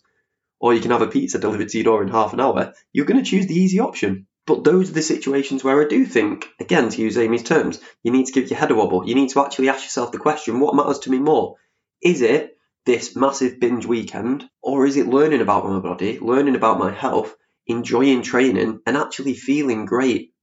or 0.59 0.73
you 0.73 0.81
can 0.81 0.91
have 0.91 1.01
a 1.01 1.07
pizza 1.07 1.39
delivered 1.39 1.69
to 1.69 1.77
your 1.77 1.85
door 1.85 2.03
in 2.03 2.09
half 2.09 2.33
an 2.33 2.39
hour, 2.39 2.73
you're 2.91 3.05
going 3.05 3.23
to 3.23 3.29
choose 3.29 3.47
the 3.47 3.55
easy 3.59 3.79
option. 3.79 4.27
But 4.45 4.65
those 4.65 4.89
are 4.89 4.93
the 4.93 5.01
situations 5.01 5.63
where 5.63 5.81
I 5.81 5.87
do 5.87 6.05
think, 6.05 6.49
again, 6.59 6.89
to 6.89 7.01
use 7.01 7.17
Amy's 7.17 7.43
terms, 7.43 7.79
you 8.03 8.11
need 8.11 8.25
to 8.25 8.33
give 8.33 8.49
your 8.49 8.59
head 8.59 8.71
a 8.71 8.75
wobble. 8.75 9.07
You 9.07 9.15
need 9.15 9.29
to 9.29 9.43
actually 9.43 9.69
ask 9.69 9.83
yourself 9.83 10.11
the 10.11 10.19
question 10.19 10.59
what 10.59 10.75
matters 10.75 10.99
to 10.99 11.11
me 11.11 11.19
more? 11.19 11.55
Is 12.03 12.21
it 12.21 12.57
this 12.85 13.15
massive 13.15 13.59
binge 13.59 13.85
weekend, 13.85 14.49
or 14.61 14.85
is 14.85 14.97
it 14.97 15.07
learning 15.07 15.41
about 15.41 15.65
my 15.65 15.79
body, 15.79 16.19
learning 16.19 16.55
about 16.55 16.77
my 16.77 16.91
health, 16.91 17.35
enjoying 17.65 18.21
training, 18.21 18.81
and 18.85 18.97
actually 18.97 19.33
feeling 19.35 19.85
great? 19.85 20.33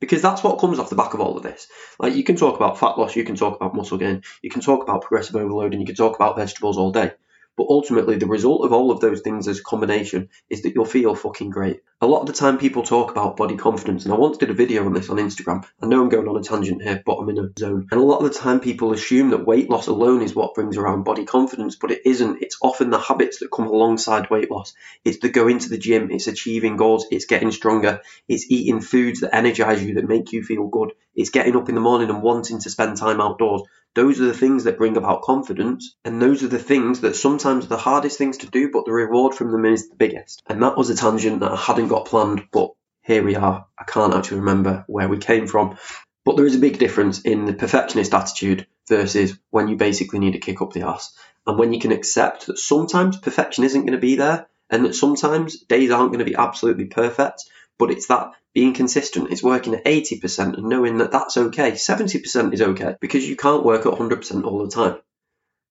Because 0.00 0.20
that's 0.20 0.42
what 0.42 0.58
comes 0.58 0.78
off 0.78 0.90
the 0.90 0.96
back 0.96 1.14
of 1.14 1.20
all 1.20 1.36
of 1.36 1.42
this. 1.42 1.68
Like, 1.98 2.14
you 2.16 2.24
can 2.24 2.36
talk 2.36 2.56
about 2.56 2.78
fat 2.78 2.98
loss, 2.98 3.16
you 3.16 3.24
can 3.24 3.36
talk 3.36 3.56
about 3.56 3.74
muscle 3.74 3.98
gain, 3.98 4.22
you 4.42 4.50
can 4.50 4.60
talk 4.60 4.82
about 4.82 5.02
progressive 5.02 5.36
overload, 5.36 5.72
and 5.72 5.80
you 5.80 5.86
can 5.86 5.94
talk 5.94 6.16
about 6.16 6.36
vegetables 6.36 6.76
all 6.76 6.92
day. 6.92 7.12
But 7.56 7.68
ultimately, 7.68 8.16
the 8.16 8.26
result 8.26 8.64
of 8.64 8.72
all 8.72 8.90
of 8.90 9.00
those 9.00 9.20
things 9.20 9.48
as 9.48 9.60
a 9.60 9.62
combination 9.62 10.28
is 10.50 10.62
that 10.62 10.74
you'll 10.74 10.84
feel 10.84 11.14
fucking 11.14 11.50
great. 11.50 11.80
A 12.02 12.06
lot 12.06 12.20
of 12.20 12.26
the 12.26 12.34
time, 12.34 12.58
people 12.58 12.82
talk 12.82 13.10
about 13.10 13.38
body 13.38 13.56
confidence, 13.56 14.04
and 14.04 14.12
I 14.12 14.18
once 14.18 14.36
did 14.36 14.50
a 14.50 14.54
video 14.54 14.84
on 14.84 14.92
this 14.92 15.08
on 15.08 15.16
Instagram. 15.16 15.64
I 15.82 15.86
know 15.86 16.02
I'm 16.02 16.10
going 16.10 16.28
on 16.28 16.36
a 16.36 16.42
tangent 16.42 16.82
here, 16.82 17.02
but 17.06 17.16
I'm 17.16 17.30
in 17.30 17.38
a 17.38 17.48
zone. 17.58 17.88
And 17.90 17.98
a 17.98 18.04
lot 18.04 18.18
of 18.18 18.30
the 18.30 18.38
time, 18.38 18.60
people 18.60 18.92
assume 18.92 19.30
that 19.30 19.46
weight 19.46 19.70
loss 19.70 19.86
alone 19.86 20.20
is 20.20 20.34
what 20.34 20.54
brings 20.54 20.76
around 20.76 21.04
body 21.04 21.24
confidence, 21.24 21.76
but 21.76 21.90
it 21.90 22.02
isn't. 22.04 22.42
It's 22.42 22.58
often 22.60 22.90
the 22.90 22.98
habits 22.98 23.38
that 23.38 23.50
come 23.50 23.66
alongside 23.66 24.28
weight 24.28 24.50
loss. 24.50 24.74
It's 25.04 25.18
the 25.18 25.30
going 25.30 25.58
to 25.60 25.70
the 25.70 25.78
gym, 25.78 26.10
it's 26.10 26.26
achieving 26.26 26.76
goals, 26.76 27.06
it's 27.10 27.24
getting 27.24 27.50
stronger, 27.50 28.02
it's 28.28 28.50
eating 28.50 28.82
foods 28.82 29.20
that 29.20 29.34
energize 29.34 29.82
you, 29.82 29.94
that 29.94 30.08
make 30.08 30.32
you 30.32 30.42
feel 30.42 30.66
good, 30.66 30.92
it's 31.14 31.30
getting 31.30 31.56
up 31.56 31.70
in 31.70 31.74
the 31.74 31.80
morning 31.80 32.10
and 32.10 32.22
wanting 32.22 32.60
to 32.60 32.70
spend 32.70 32.98
time 32.98 33.22
outdoors. 33.22 33.62
Those 33.96 34.20
are 34.20 34.26
the 34.26 34.34
things 34.34 34.64
that 34.64 34.76
bring 34.76 34.98
about 34.98 35.22
confidence, 35.22 35.96
and 36.04 36.20
those 36.20 36.42
are 36.42 36.48
the 36.48 36.58
things 36.58 37.00
that 37.00 37.16
sometimes 37.16 37.64
are 37.64 37.68
the 37.68 37.78
hardest 37.78 38.18
things 38.18 38.36
to 38.38 38.46
do, 38.46 38.70
but 38.70 38.84
the 38.84 38.92
reward 38.92 39.34
from 39.34 39.50
them 39.50 39.64
is 39.64 39.88
the 39.88 39.96
biggest. 39.96 40.42
And 40.46 40.62
that 40.62 40.76
was 40.76 40.90
a 40.90 40.94
tangent 40.94 41.40
that 41.40 41.52
I 41.52 41.56
hadn't 41.56 41.88
got 41.88 42.04
planned, 42.04 42.44
but 42.52 42.72
here 43.02 43.24
we 43.24 43.36
are. 43.36 43.66
I 43.78 43.84
can't 43.84 44.12
actually 44.12 44.40
remember 44.40 44.84
where 44.86 45.08
we 45.08 45.16
came 45.16 45.46
from. 45.46 45.78
But 46.26 46.36
there 46.36 46.44
is 46.44 46.54
a 46.54 46.58
big 46.58 46.78
difference 46.78 47.22
in 47.22 47.46
the 47.46 47.54
perfectionist 47.54 48.12
attitude 48.12 48.66
versus 48.86 49.38
when 49.48 49.68
you 49.68 49.76
basically 49.76 50.18
need 50.18 50.32
to 50.32 50.40
kick 50.40 50.60
up 50.60 50.74
the 50.74 50.82
ass. 50.82 51.16
And 51.46 51.58
when 51.58 51.72
you 51.72 51.80
can 51.80 51.92
accept 51.92 52.48
that 52.48 52.58
sometimes 52.58 53.16
perfection 53.16 53.64
isn't 53.64 53.80
going 53.80 53.92
to 53.92 53.98
be 53.98 54.16
there, 54.16 54.46
and 54.68 54.84
that 54.84 54.94
sometimes 54.94 55.60
days 55.60 55.90
aren't 55.90 56.10
going 56.10 56.18
to 56.18 56.30
be 56.30 56.36
absolutely 56.36 56.84
perfect, 56.84 57.44
but 57.78 57.90
it's 57.90 58.06
that 58.08 58.32
being 58.54 58.72
consistent. 58.72 59.30
It's 59.30 59.42
working 59.42 59.74
at 59.74 59.84
80% 59.84 60.56
and 60.56 60.68
knowing 60.68 60.98
that 60.98 61.12
that's 61.12 61.36
okay. 61.36 61.72
70% 61.72 62.54
is 62.54 62.62
okay 62.62 62.96
because 63.00 63.28
you 63.28 63.36
can't 63.36 63.64
work 63.64 63.86
at 63.86 63.92
100% 63.92 64.44
all 64.44 64.64
the 64.64 64.70
time. 64.70 64.98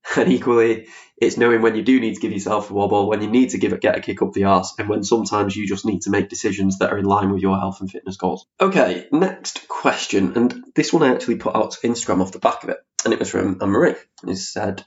And 0.17 0.31
equally, 0.31 0.87
it's 1.17 1.35
knowing 1.35 1.63
when 1.63 1.75
you 1.75 1.81
do 1.81 1.99
need 1.99 2.13
to 2.13 2.21
give 2.21 2.31
yourself 2.31 2.69
a 2.69 2.73
wobble, 2.73 3.09
when 3.09 3.21
you 3.21 3.27
need 3.27 3.49
to 3.49 3.57
give 3.57 3.73
it, 3.73 3.81
get 3.81 3.97
a 3.97 4.01
kick 4.01 4.21
up 4.21 4.33
the 4.33 4.43
arse, 4.43 4.75
and 4.77 4.87
when 4.87 5.03
sometimes 5.03 5.55
you 5.55 5.67
just 5.67 5.83
need 5.83 6.03
to 6.03 6.11
make 6.11 6.29
decisions 6.29 6.77
that 6.77 6.91
are 6.91 6.97
in 6.99 7.05
line 7.05 7.31
with 7.31 7.41
your 7.41 7.57
health 7.57 7.81
and 7.81 7.89
fitness 7.89 8.15
goals. 8.15 8.45
Okay, 8.61 9.07
next 9.11 9.67
question, 9.67 10.33
and 10.35 10.63
this 10.75 10.93
one 10.93 11.01
I 11.01 11.13
actually 11.13 11.37
put 11.37 11.55
out 11.55 11.71
to 11.71 11.87
Instagram 11.87 12.21
off 12.21 12.33
the 12.33 12.39
back 12.39 12.63
of 12.63 12.69
it, 12.69 12.77
and 13.03 13.13
it 13.13 13.19
was 13.19 13.31
from 13.31 13.57
Anne 13.61 13.69
Marie. 13.69 13.95
It 14.27 14.35
said, 14.35 14.85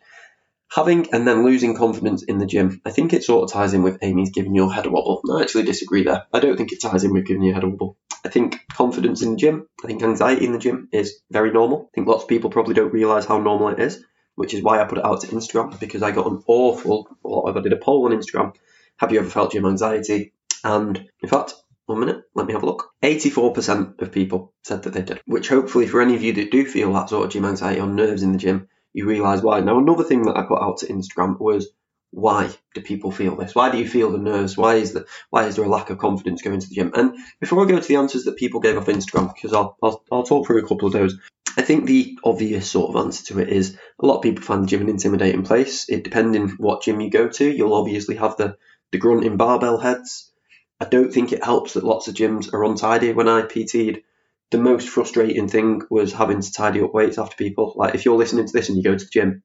having 0.71 1.13
and 1.13 1.27
then 1.27 1.45
losing 1.45 1.75
confidence 1.75 2.23
in 2.23 2.39
the 2.39 2.47
gym. 2.47 2.81
I 2.85 2.91
think 2.91 3.13
it 3.13 3.25
sort 3.25 3.45
of 3.45 3.53
ties 3.53 3.75
in 3.75 3.83
with 3.83 3.99
Amy's 4.03 4.31
giving 4.31 4.55
your 4.55 4.73
head 4.73 4.87
a 4.87 4.91
wobble. 4.91 5.23
I 5.33 5.43
actually 5.43 5.65
disagree 5.65 6.05
there. 6.05 6.27
I 6.33 6.41
don't 6.41 6.57
think 6.57 6.73
it 6.73 6.83
ties 6.83 7.05
in 7.05 7.13
with 7.13 7.27
giving 7.27 7.43
your 7.43 7.55
head 7.55 7.65
a 7.65 7.69
wobble. 7.69 7.97
I 8.25 8.29
think 8.29 8.61
confidence 8.73 9.23
in 9.23 9.33
the 9.33 9.37
gym, 9.37 9.69
I 9.83 9.87
think 9.87 10.03
anxiety 10.03 10.45
in 10.45 10.53
the 10.53 10.59
gym 10.59 10.89
is 10.93 11.21
very 11.31 11.53
normal. 11.53 11.89
I 11.89 11.95
think 11.95 12.09
lots 12.09 12.25
of 12.25 12.29
people 12.29 12.51
probably 12.51 12.75
don't 12.75 12.93
realise 12.93 13.25
how 13.25 13.39
normal 13.39 13.69
it 13.69 13.81
is, 13.81 14.05
which 14.35 14.55
is 14.55 14.63
why 14.63 14.81
I 14.81 14.85
put 14.85 14.99
it 14.99 15.05
out 15.05 15.21
to 15.23 15.29
Instagram 15.29 15.79
because 15.81 16.03
I 16.03 16.11
got 16.11 16.31
an 16.31 16.43
awful 16.47 17.09
lot 17.25 17.49
of, 17.49 17.57
I 17.57 17.61
did 17.61 17.73
a 17.73 17.77
poll 17.77 18.05
on 18.05 18.19
Instagram. 18.19 18.55
Have 18.99 19.13
you 19.13 19.21
ever 19.21 19.31
felt 19.31 19.53
gym 19.53 19.65
anxiety? 19.65 20.33
And 20.65 21.09
in 21.23 21.29
fact, 21.29 21.55
one 21.87 22.01
minute, 22.01 22.25
let 22.35 22.47
me 22.47 22.53
have 22.53 22.63
a 22.63 22.67
look. 22.67 22.91
84% 23.03 24.03
of 24.03 24.13
people 24.13 24.53
said 24.63 24.83
that 24.83 24.93
they 24.93 25.03
did, 25.03 25.21
which 25.25 25.49
hopefully 25.49 25.87
for 25.87 26.03
any 26.03 26.17
of 26.17 26.23
you 26.23 26.35
that 26.35 26.51
do 26.51 26.67
feel 26.67 26.93
that 26.93 27.09
sort 27.09 27.25
of 27.25 27.33
gym 27.33 27.47
anxiety 27.47 27.81
or 27.81 27.87
nerves 27.87 28.23
in 28.23 28.33
the 28.33 28.39
gym, 28.39 28.69
you 28.93 29.07
realise 29.07 29.43
why. 29.43 29.61
Now, 29.61 29.79
another 29.79 30.05
thing 30.05 30.23
that 30.23 30.37
I 30.37 30.43
put 30.43 30.63
out 30.63 30.79
to 30.79 30.87
Instagram 30.87 31.39
was 31.39 31.69
why 32.11 32.51
do 32.75 32.81
people 32.81 33.11
feel 33.11 33.37
this? 33.37 33.55
Why 33.55 33.71
do 33.71 33.79
you 33.79 33.89
feel 33.89 34.11
the 34.11 34.19
nerves? 34.19 34.57
Why 34.57 34.77
is 34.77 34.93
the 34.93 35.07
why 35.31 35.47
is 35.47 35.57
there 35.57 35.65
a 35.65 35.69
lack 35.69 35.91
of 35.91 35.99
confidence 35.99 36.43
going 36.43 36.59
to 36.59 36.69
the 36.69 36.75
gym? 36.75 36.93
And 36.95 37.19
before 37.41 37.63
I 37.63 37.69
go 37.69 37.79
to 37.79 37.87
the 37.87 37.97
answers 37.97 38.25
that 38.25 38.37
people 38.37 38.61
gave 38.61 38.79
off 38.79 38.87
Instagram, 38.87 39.33
because 39.35 39.53
I'll, 39.53 39.77
I'll, 39.83 40.03
I'll 40.11 40.23
talk 40.23 40.47
through 40.47 40.65
a 40.65 40.69
couple 40.69 40.87
of 40.87 40.95
those, 40.95 41.19
I 41.57 41.63
think 41.63 41.85
the 41.85 42.19
obvious 42.25 42.71
sort 42.71 42.91
of 42.95 43.05
answer 43.05 43.25
to 43.27 43.41
it 43.41 43.49
is 43.49 43.77
a 44.01 44.07
lot 44.07 44.17
of 44.17 44.23
people 44.23 44.43
find 44.45 44.63
the 44.63 44.69
gym 44.69 44.81
an 44.81 44.89
intimidating 44.89 45.43
place. 45.43 45.89
It 45.89 46.05
depending 46.05 46.49
what 46.51 46.83
gym 46.83 47.01
you 47.01 47.11
go 47.11 47.29
to, 47.29 47.51
you'll 47.51 47.75
obviously 47.75 48.17
have 48.17 48.37
the, 48.37 48.57
the 48.93 48.99
grunting 48.99 49.37
barbell 49.37 49.79
heads. 49.79 50.33
I 50.81 50.85
don't 50.85 51.13
think 51.13 51.33
it 51.33 51.45
helps 51.45 51.75
that 51.75 51.85
lots 51.85 52.09
of 52.09 52.15
gyms 52.15 52.53
are 52.55 52.65
untidy. 52.65 53.13
When 53.13 53.29
I 53.29 53.43
PT'd, 53.43 54.03
the 54.51 54.59
most 54.59 54.89
frustrating 54.89 55.49
thing 55.49 55.83
was 55.91 56.13
having 56.13 56.41
to 56.41 56.53
tidy 56.53 56.81
up 56.83 56.95
weights 56.95 57.19
after 57.19 57.37
people. 57.37 57.75
Like 57.77 57.95
if 57.95 58.05
you're 58.05 58.17
listening 58.17 58.47
to 58.47 58.53
this 58.53 58.69
and 58.69 58.79
you 58.79 58.85
go 58.85 58.97
to 58.97 59.05
the 59.05 59.11
gym, 59.11 59.43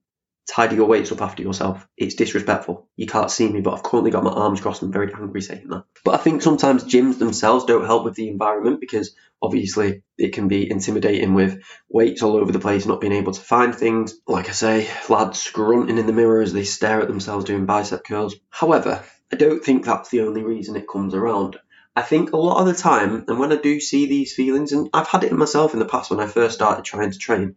tidy 0.49 0.75
your 0.75 0.87
weights 0.87 1.11
up 1.11 1.21
after 1.21 1.43
yourself. 1.43 1.87
It's 1.97 2.15
disrespectful. 2.15 2.87
You 2.95 3.07
can't 3.07 3.31
see 3.31 3.49
me, 3.49 3.61
but 3.61 3.73
I've 3.73 3.83
currently 3.83 4.11
got 4.11 4.23
my 4.23 4.31
arms 4.31 4.61
crossed 4.61 4.81
and 4.81 4.89
I'm 4.89 4.93
very 4.93 5.13
angry 5.13 5.41
saying 5.41 5.67
that. 5.69 5.85
But 6.03 6.15
I 6.15 6.17
think 6.17 6.41
sometimes 6.41 6.83
gyms 6.83 7.17
themselves 7.17 7.65
don't 7.65 7.85
help 7.85 8.03
with 8.03 8.15
the 8.15 8.29
environment 8.29 8.79
because 8.79 9.15
obviously 9.41 10.03
it 10.17 10.33
can 10.33 10.47
be 10.47 10.69
intimidating 10.69 11.33
with 11.33 11.61
weights 11.89 12.23
all 12.23 12.35
over 12.35 12.51
the 12.51 12.59
place, 12.59 12.85
not 12.85 13.01
being 13.01 13.13
able 13.13 13.33
to 13.33 13.41
find 13.41 13.73
things. 13.73 14.15
Like 14.27 14.49
I 14.49 14.53
say, 14.53 14.89
lads 15.09 15.49
grunting 15.51 15.97
in 15.97 16.07
the 16.07 16.13
mirror 16.13 16.41
as 16.41 16.53
they 16.53 16.63
stare 16.63 17.01
at 17.01 17.07
themselves 17.07 17.45
doing 17.45 17.65
bicep 17.65 18.03
curls. 18.05 18.35
However, 18.49 19.03
I 19.31 19.35
don't 19.35 19.63
think 19.63 19.85
that's 19.85 20.09
the 20.09 20.21
only 20.21 20.43
reason 20.43 20.75
it 20.75 20.87
comes 20.87 21.13
around. 21.13 21.57
I 21.95 22.01
think 22.01 22.31
a 22.31 22.37
lot 22.37 22.59
of 22.59 22.65
the 22.65 22.73
time, 22.73 23.25
and 23.27 23.37
when 23.37 23.51
I 23.51 23.57
do 23.57 23.79
see 23.79 24.07
these 24.07 24.33
feelings, 24.33 24.71
and 24.71 24.89
I've 24.93 25.07
had 25.07 25.23
it 25.23 25.31
in 25.31 25.37
myself 25.37 25.73
in 25.73 25.79
the 25.79 25.85
past 25.85 26.09
when 26.09 26.19
I 26.19 26.27
first 26.27 26.55
started 26.55 26.83
trying 26.83 27.11
to 27.11 27.19
train, 27.19 27.55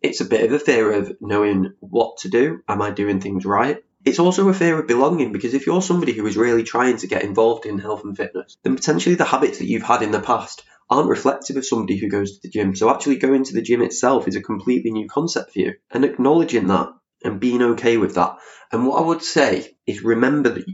it's 0.00 0.22
a 0.22 0.26
bit 0.26 0.44
of 0.44 0.52
a 0.52 0.58
fear 0.58 0.92
of 0.92 1.16
knowing 1.20 1.74
what 1.80 2.18
to 2.18 2.28
do. 2.28 2.62
Am 2.68 2.80
I 2.80 2.90
doing 2.90 3.20
things 3.20 3.44
right? 3.44 3.82
It's 4.04 4.18
also 4.18 4.48
a 4.48 4.54
fear 4.54 4.78
of 4.78 4.86
belonging 4.86 5.32
because 5.32 5.52
if 5.52 5.66
you're 5.66 5.82
somebody 5.82 6.12
who 6.12 6.26
is 6.26 6.36
really 6.36 6.62
trying 6.62 6.96
to 6.98 7.06
get 7.06 7.24
involved 7.24 7.66
in 7.66 7.78
health 7.78 8.04
and 8.04 8.16
fitness, 8.16 8.56
then 8.62 8.76
potentially 8.76 9.16
the 9.16 9.24
habits 9.24 9.58
that 9.58 9.66
you've 9.66 9.82
had 9.82 10.02
in 10.02 10.12
the 10.12 10.20
past 10.20 10.62
aren't 10.88 11.08
reflective 11.08 11.56
of 11.56 11.66
somebody 11.66 11.96
who 11.98 12.08
goes 12.08 12.32
to 12.32 12.42
the 12.42 12.48
gym. 12.48 12.76
So 12.76 12.88
actually 12.88 13.16
going 13.16 13.44
to 13.44 13.54
the 13.54 13.62
gym 13.62 13.82
itself 13.82 14.28
is 14.28 14.36
a 14.36 14.42
completely 14.42 14.92
new 14.92 15.08
concept 15.08 15.52
for 15.52 15.58
you. 15.58 15.74
And 15.90 16.04
acknowledging 16.04 16.68
that 16.68 16.90
and 17.24 17.40
being 17.40 17.62
okay 17.62 17.96
with 17.96 18.14
that. 18.14 18.36
And 18.70 18.86
what 18.86 19.02
I 19.02 19.06
would 19.06 19.22
say 19.22 19.76
is 19.86 20.04
remember 20.04 20.50
that 20.50 20.64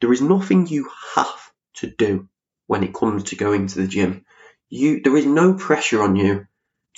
there 0.00 0.12
is 0.12 0.20
nothing 0.20 0.66
you 0.66 0.90
have 1.14 1.52
to 1.76 1.86
do 1.86 2.28
when 2.70 2.84
it 2.84 2.94
comes 2.94 3.24
to 3.24 3.34
going 3.34 3.66
to 3.66 3.80
the 3.80 3.88
gym. 3.88 4.24
You 4.68 5.02
there 5.02 5.16
is 5.16 5.26
no 5.26 5.54
pressure 5.54 6.04
on 6.04 6.14
you 6.14 6.46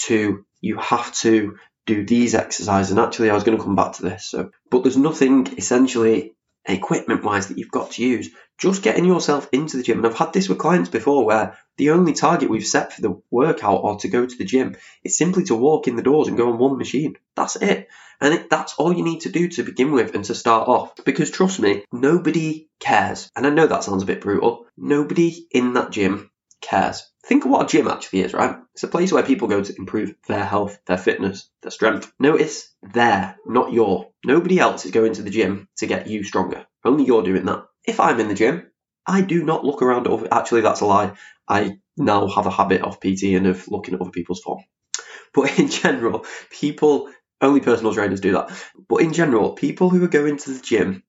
to 0.01 0.45
you 0.61 0.77
have 0.77 1.15
to 1.21 1.57
do 1.87 2.05
these 2.05 2.35
exercises. 2.35 2.91
And 2.91 3.01
actually, 3.01 3.31
I 3.31 3.35
was 3.35 3.45
going 3.45 3.57
to 3.57 3.65
come 3.65 3.75
back 3.75 3.95
to 3.95 4.03
this. 4.03 4.27
So, 4.27 4.51
but 4.71 4.83
there's 4.83 4.99
nothing 4.99 5.47
essentially 5.57 6.35
equipment 6.65 7.25
wise 7.25 7.49
that 7.49 7.59
you've 7.59 7.71
got 7.71 7.93
to 7.93 8.05
use. 8.05 8.31
Just 8.59 8.83
getting 8.83 9.05
yourself 9.05 9.49
into 9.53 9.77
the 9.77 9.83
gym. 9.83 9.99
And 9.99 10.07
I've 10.07 10.17
had 10.17 10.33
this 10.33 10.49
with 10.49 10.59
clients 10.59 10.89
before 10.89 11.25
where 11.25 11.59
the 11.77 11.91
only 11.91 12.13
target 12.13 12.51
we've 12.51 12.67
set 12.67 12.93
for 12.93 13.03
the 13.03 13.21
workout 13.31 13.81
or 13.83 13.99
to 13.99 14.09
go 14.09 14.25
to 14.25 14.37
the 14.37 14.45
gym 14.45 14.77
is 15.03 15.17
simply 15.17 15.45
to 15.45 15.55
walk 15.55 15.89
in 15.89 15.97
the 15.97 16.03
doors 16.03 16.29
and 16.29 16.37
go 16.37 16.53
on 16.53 16.59
one 16.59 16.79
machine. 16.79 17.17
That's 17.35 17.57
it. 17.57 17.89
And 18.21 18.35
it, 18.35 18.51
that's 18.51 18.75
all 18.75 18.93
you 18.93 19.03
need 19.03 19.23
to 19.23 19.31
do 19.31 19.49
to 19.49 19.65
begin 19.65 19.91
with 19.91 20.15
and 20.15 20.25
to 20.27 20.35
start 20.35 20.69
off. 20.69 20.95
Because 21.05 21.31
trust 21.31 21.59
me, 21.59 21.85
nobody 21.91 22.69
cares. 22.79 23.31
And 23.35 23.47
I 23.47 23.51
know 23.51 23.67
that 23.67 23.83
sounds 23.83 24.05
a 24.05 24.07
bit 24.07 24.21
brutal. 24.21 24.67
Nobody 24.77 25.47
in 25.51 25.73
that 25.73 25.91
gym 25.91 26.31
cares. 26.63 27.11
Think 27.25 27.45
of 27.45 27.51
what 27.51 27.65
a 27.65 27.69
gym 27.69 27.89
actually 27.89 28.23
is, 28.23 28.33
right? 28.33 28.57
It's 28.75 28.83
a 28.83 28.89
place 28.89 29.13
where 29.13 29.23
people 29.23 29.49
go 29.49 29.63
to 29.63 29.77
improve 29.77 30.15
their 30.27 30.45
health, 30.45 30.79
their 30.87 30.99
fitness, 30.99 31.51
their 31.61 31.71
strength. 31.71 32.13
Notice 32.19 32.75
there, 32.83 33.37
not 33.47 33.73
your. 33.73 34.09
Nobody 34.25 34.59
else 34.59 34.87
is 34.87 34.93
going 34.93 35.13
to 35.15 35.23
the 35.23 35.31
gym 35.31 35.69
to 35.77 35.87
get 35.87 36.09
you 36.09 36.25
stronger. 36.25 36.67
Only 36.85 37.05
you're 37.05 37.23
doing 37.23 37.45
that. 37.45 37.67
If 37.85 38.01
I'm 38.01 38.19
in 38.19 38.29
the 38.29 38.35
gym, 38.35 38.71
I 39.07 39.21
do 39.21 39.45
not 39.45 39.65
look 39.65 39.83
around 39.83 40.07
over. 40.07 40.27
Actually, 40.33 40.63
that's 40.63 40.81
a 40.81 40.87
lie. 40.87 41.13
I 41.49 41.79
now 41.97 42.29
have 42.29 42.47
a 42.47 42.51
habit 42.51 42.83
of 42.83 43.01
PT 43.01 43.35
and 43.35 43.47
of 43.47 43.69
looking 43.69 43.95
at 43.95 44.01
other 44.01 44.11
people's 44.11 44.41
form. 44.41 44.63
But 45.35 45.59
in 45.59 45.69
general, 45.69 46.27
people, 46.51 47.11
only 47.41 47.61
personal 47.61 47.95
trainers 47.95 48.21
do 48.21 48.33
that. 48.33 48.51
But 48.89 48.97
in 48.97 49.13
general, 49.13 49.53
people 49.53 49.89
who 49.89 50.05
are 50.05 50.09
going 50.09 50.37
to 50.37 50.51
the 50.51 50.61
gym 50.61 51.03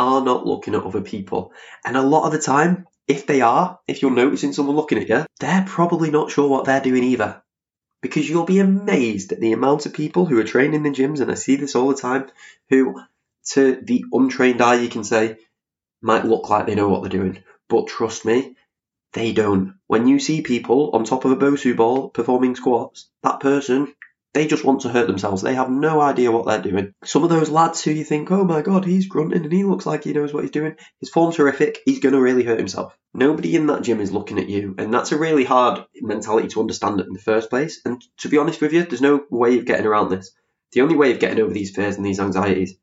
are 0.00 0.24
not 0.24 0.46
looking 0.46 0.74
at 0.74 0.82
other 0.82 1.02
people. 1.02 1.52
And 1.84 1.96
a 1.96 2.02
lot 2.02 2.24
of 2.24 2.32
the 2.32 2.38
time, 2.38 2.86
if 3.06 3.26
they 3.26 3.40
are, 3.42 3.78
if 3.86 4.02
you're 4.02 4.10
noticing 4.10 4.52
someone 4.52 4.76
looking 4.76 4.98
at 4.98 5.08
you, 5.08 5.26
they're 5.38 5.64
probably 5.66 6.10
not 6.10 6.30
sure 6.30 6.48
what 6.48 6.64
they're 6.64 6.80
doing 6.80 7.04
either. 7.04 7.42
Because 8.02 8.28
you'll 8.28 8.46
be 8.46 8.60
amazed 8.60 9.32
at 9.32 9.40
the 9.40 9.52
amount 9.52 9.84
of 9.84 9.92
people 9.92 10.24
who 10.24 10.38
are 10.38 10.44
training 10.44 10.74
in 10.74 10.82
the 10.84 10.90
gyms, 10.90 11.20
and 11.20 11.30
I 11.30 11.34
see 11.34 11.56
this 11.56 11.74
all 11.74 11.88
the 11.88 11.96
time, 11.96 12.30
who, 12.70 13.00
to 13.52 13.80
the 13.82 14.04
untrained 14.12 14.62
eye, 14.62 14.76
you 14.76 14.88
can 14.88 15.04
say, 15.04 15.36
might 16.00 16.24
look 16.24 16.48
like 16.48 16.66
they 16.66 16.74
know 16.74 16.88
what 16.88 17.02
they're 17.02 17.20
doing. 17.20 17.42
But 17.68 17.88
trust 17.88 18.24
me, 18.24 18.56
they 19.12 19.32
don't. 19.32 19.74
When 19.86 20.06
you 20.06 20.18
see 20.18 20.40
people 20.40 20.90
on 20.94 21.04
top 21.04 21.24
of 21.24 21.32
a 21.32 21.36
Bosu 21.36 21.76
ball 21.76 22.08
performing 22.08 22.56
squats, 22.56 23.10
that 23.22 23.40
person 23.40 23.92
they 24.32 24.46
just 24.46 24.64
want 24.64 24.82
to 24.82 24.88
hurt 24.88 25.08
themselves. 25.08 25.42
They 25.42 25.54
have 25.54 25.70
no 25.70 26.00
idea 26.00 26.30
what 26.30 26.46
they're 26.46 26.62
doing. 26.62 26.94
Some 27.04 27.24
of 27.24 27.30
those 27.30 27.50
lads 27.50 27.82
who 27.82 27.90
you 27.90 28.04
think, 28.04 28.30
oh 28.30 28.44
my 28.44 28.62
god, 28.62 28.84
he's 28.84 29.08
grunting 29.08 29.42
and 29.42 29.52
he 29.52 29.64
looks 29.64 29.86
like 29.86 30.04
he 30.04 30.12
knows 30.12 30.32
what 30.32 30.44
he's 30.44 30.52
doing. 30.52 30.76
His 31.00 31.10
form's 31.10 31.36
horrific. 31.36 31.80
He's 31.84 31.98
going 31.98 32.14
to 32.14 32.20
really 32.20 32.44
hurt 32.44 32.58
himself. 32.58 32.96
Nobody 33.12 33.56
in 33.56 33.66
that 33.66 33.82
gym 33.82 34.00
is 34.00 34.12
looking 34.12 34.38
at 34.38 34.48
you. 34.48 34.76
And 34.78 34.94
that's 34.94 35.10
a 35.10 35.18
really 35.18 35.44
hard 35.44 35.84
mentality 36.00 36.48
to 36.48 36.60
understand 36.60 37.00
in 37.00 37.12
the 37.12 37.18
first 37.18 37.50
place. 37.50 37.80
And 37.84 38.02
to 38.18 38.28
be 38.28 38.38
honest 38.38 38.60
with 38.60 38.72
you, 38.72 38.84
there's 38.84 39.00
no 39.00 39.24
way 39.30 39.58
of 39.58 39.64
getting 39.64 39.86
around 39.86 40.10
this. 40.10 40.30
The 40.72 40.82
only 40.82 40.94
way 40.94 41.10
of 41.10 41.18
getting 41.18 41.40
over 41.40 41.52
these 41.52 41.74
fears 41.74 41.96
and 41.96 42.06
these 42.06 42.20
anxieties 42.20 42.76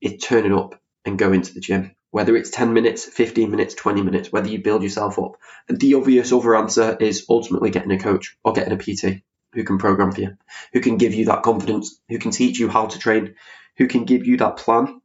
is 0.00 0.22
turning 0.22 0.54
up 0.54 0.80
and 1.04 1.18
going 1.18 1.42
to 1.42 1.54
the 1.54 1.60
gym. 1.60 1.96
Whether 2.12 2.36
it's 2.36 2.50
10 2.50 2.72
minutes, 2.72 3.04
15 3.04 3.50
minutes, 3.50 3.74
20 3.74 4.02
minutes, 4.02 4.30
whether 4.30 4.48
you 4.48 4.62
build 4.62 4.84
yourself 4.84 5.18
up. 5.18 5.38
And 5.68 5.80
The 5.80 5.94
obvious 5.94 6.30
other 6.30 6.54
answer 6.54 6.96
is 7.00 7.26
ultimately 7.28 7.70
getting 7.70 7.90
a 7.90 7.98
coach 7.98 8.36
or 8.44 8.52
getting 8.52 8.72
a 8.72 8.76
PT 8.76 9.24
who 9.54 9.64
can 9.64 9.78
program 9.78 10.12
for 10.12 10.20
you, 10.20 10.36
who 10.72 10.80
can 10.80 10.96
give 10.96 11.14
you 11.14 11.26
that 11.26 11.42
confidence, 11.42 12.00
who 12.08 12.18
can 12.18 12.30
teach 12.30 12.58
you 12.58 12.68
how 12.68 12.86
to 12.86 12.98
train, 12.98 13.34
who 13.76 13.86
can 13.86 14.04
give 14.04 14.26
you 14.26 14.36
that 14.38 14.56
plan. 14.56 15.00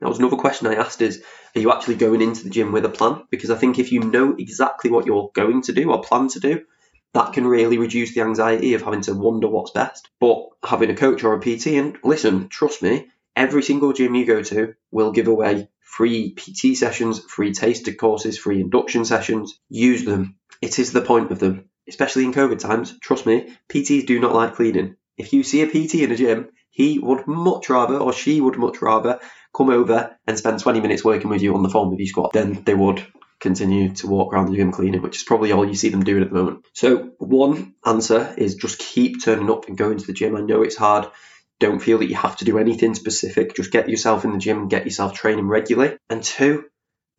That 0.00 0.08
was 0.08 0.18
another 0.18 0.36
question 0.36 0.66
I 0.66 0.74
asked 0.74 1.00
is, 1.00 1.22
are 1.54 1.60
you 1.60 1.72
actually 1.72 1.94
going 1.94 2.20
into 2.20 2.44
the 2.44 2.50
gym 2.50 2.72
with 2.72 2.84
a 2.84 2.90
plan? 2.90 3.22
Because 3.30 3.50
I 3.50 3.56
think 3.56 3.78
if 3.78 3.92
you 3.92 4.00
know 4.00 4.34
exactly 4.36 4.90
what 4.90 5.06
you're 5.06 5.30
going 5.34 5.62
to 5.62 5.72
do 5.72 5.90
or 5.90 6.02
plan 6.02 6.28
to 6.28 6.40
do, 6.40 6.62
that 7.14 7.32
can 7.32 7.46
really 7.46 7.78
reduce 7.78 8.12
the 8.12 8.22
anxiety 8.22 8.74
of 8.74 8.82
having 8.82 9.02
to 9.02 9.14
wonder 9.14 9.48
what's 9.48 9.70
best. 9.70 10.08
But 10.18 10.48
having 10.64 10.90
a 10.90 10.96
coach 10.96 11.22
or 11.22 11.34
a 11.34 11.40
PT, 11.40 11.68
and 11.68 11.96
listen, 12.02 12.48
trust 12.48 12.82
me, 12.82 13.06
every 13.36 13.62
single 13.62 13.92
gym 13.92 14.16
you 14.16 14.26
go 14.26 14.42
to 14.42 14.74
will 14.90 15.12
give 15.12 15.28
away 15.28 15.68
free 15.80 16.34
PT 16.34 16.76
sessions, 16.76 17.20
free 17.20 17.52
taster 17.52 17.92
courses, 17.92 18.36
free 18.36 18.60
induction 18.60 19.04
sessions. 19.04 19.60
Use 19.68 20.04
them. 20.04 20.36
It 20.60 20.80
is 20.80 20.92
the 20.92 21.02
point 21.02 21.30
of 21.30 21.38
them 21.38 21.68
especially 21.88 22.24
in 22.24 22.32
COVID 22.32 22.58
times, 22.58 22.98
trust 23.00 23.26
me, 23.26 23.56
PTs 23.68 24.06
do 24.06 24.20
not 24.20 24.34
like 24.34 24.54
cleaning. 24.54 24.96
If 25.16 25.32
you 25.32 25.42
see 25.42 25.62
a 25.62 25.66
PT 25.66 25.96
in 25.96 26.12
a 26.12 26.16
gym, 26.16 26.48
he 26.70 26.98
would 26.98 27.26
much 27.26 27.70
rather, 27.70 27.96
or 27.96 28.12
she 28.12 28.40
would 28.40 28.56
much 28.56 28.82
rather, 28.82 29.20
come 29.56 29.70
over 29.70 30.16
and 30.26 30.36
spend 30.36 30.58
20 30.58 30.80
minutes 30.80 31.04
working 31.04 31.30
with 31.30 31.42
you 31.42 31.54
on 31.54 31.62
the 31.62 31.68
phone 31.68 31.90
with 31.90 32.00
you 32.00 32.06
squat 32.06 32.32
than 32.32 32.64
they 32.64 32.74
would 32.74 33.06
continue 33.38 33.94
to 33.94 34.06
walk 34.08 34.32
around 34.32 34.50
the 34.50 34.56
gym 34.56 34.72
cleaning, 34.72 35.02
which 35.02 35.16
is 35.16 35.22
probably 35.22 35.52
all 35.52 35.68
you 35.68 35.74
see 35.74 35.90
them 35.90 36.02
doing 36.02 36.22
at 36.22 36.30
the 36.30 36.34
moment. 36.34 36.64
So, 36.72 37.12
one 37.18 37.74
answer 37.84 38.34
is 38.36 38.56
just 38.56 38.78
keep 38.78 39.22
turning 39.22 39.50
up 39.50 39.68
and 39.68 39.78
going 39.78 39.98
to 39.98 40.06
the 40.06 40.12
gym. 40.12 40.34
I 40.34 40.40
know 40.40 40.62
it's 40.62 40.76
hard. 40.76 41.08
Don't 41.60 41.80
feel 41.80 41.98
that 41.98 42.08
you 42.08 42.16
have 42.16 42.36
to 42.38 42.44
do 42.44 42.58
anything 42.58 42.94
specific. 42.94 43.54
Just 43.54 43.70
get 43.70 43.88
yourself 43.88 44.24
in 44.24 44.32
the 44.32 44.38
gym 44.38 44.58
and 44.58 44.70
get 44.70 44.84
yourself 44.84 45.14
training 45.14 45.46
regularly. 45.46 45.96
And 46.10 46.24
two, 46.24 46.64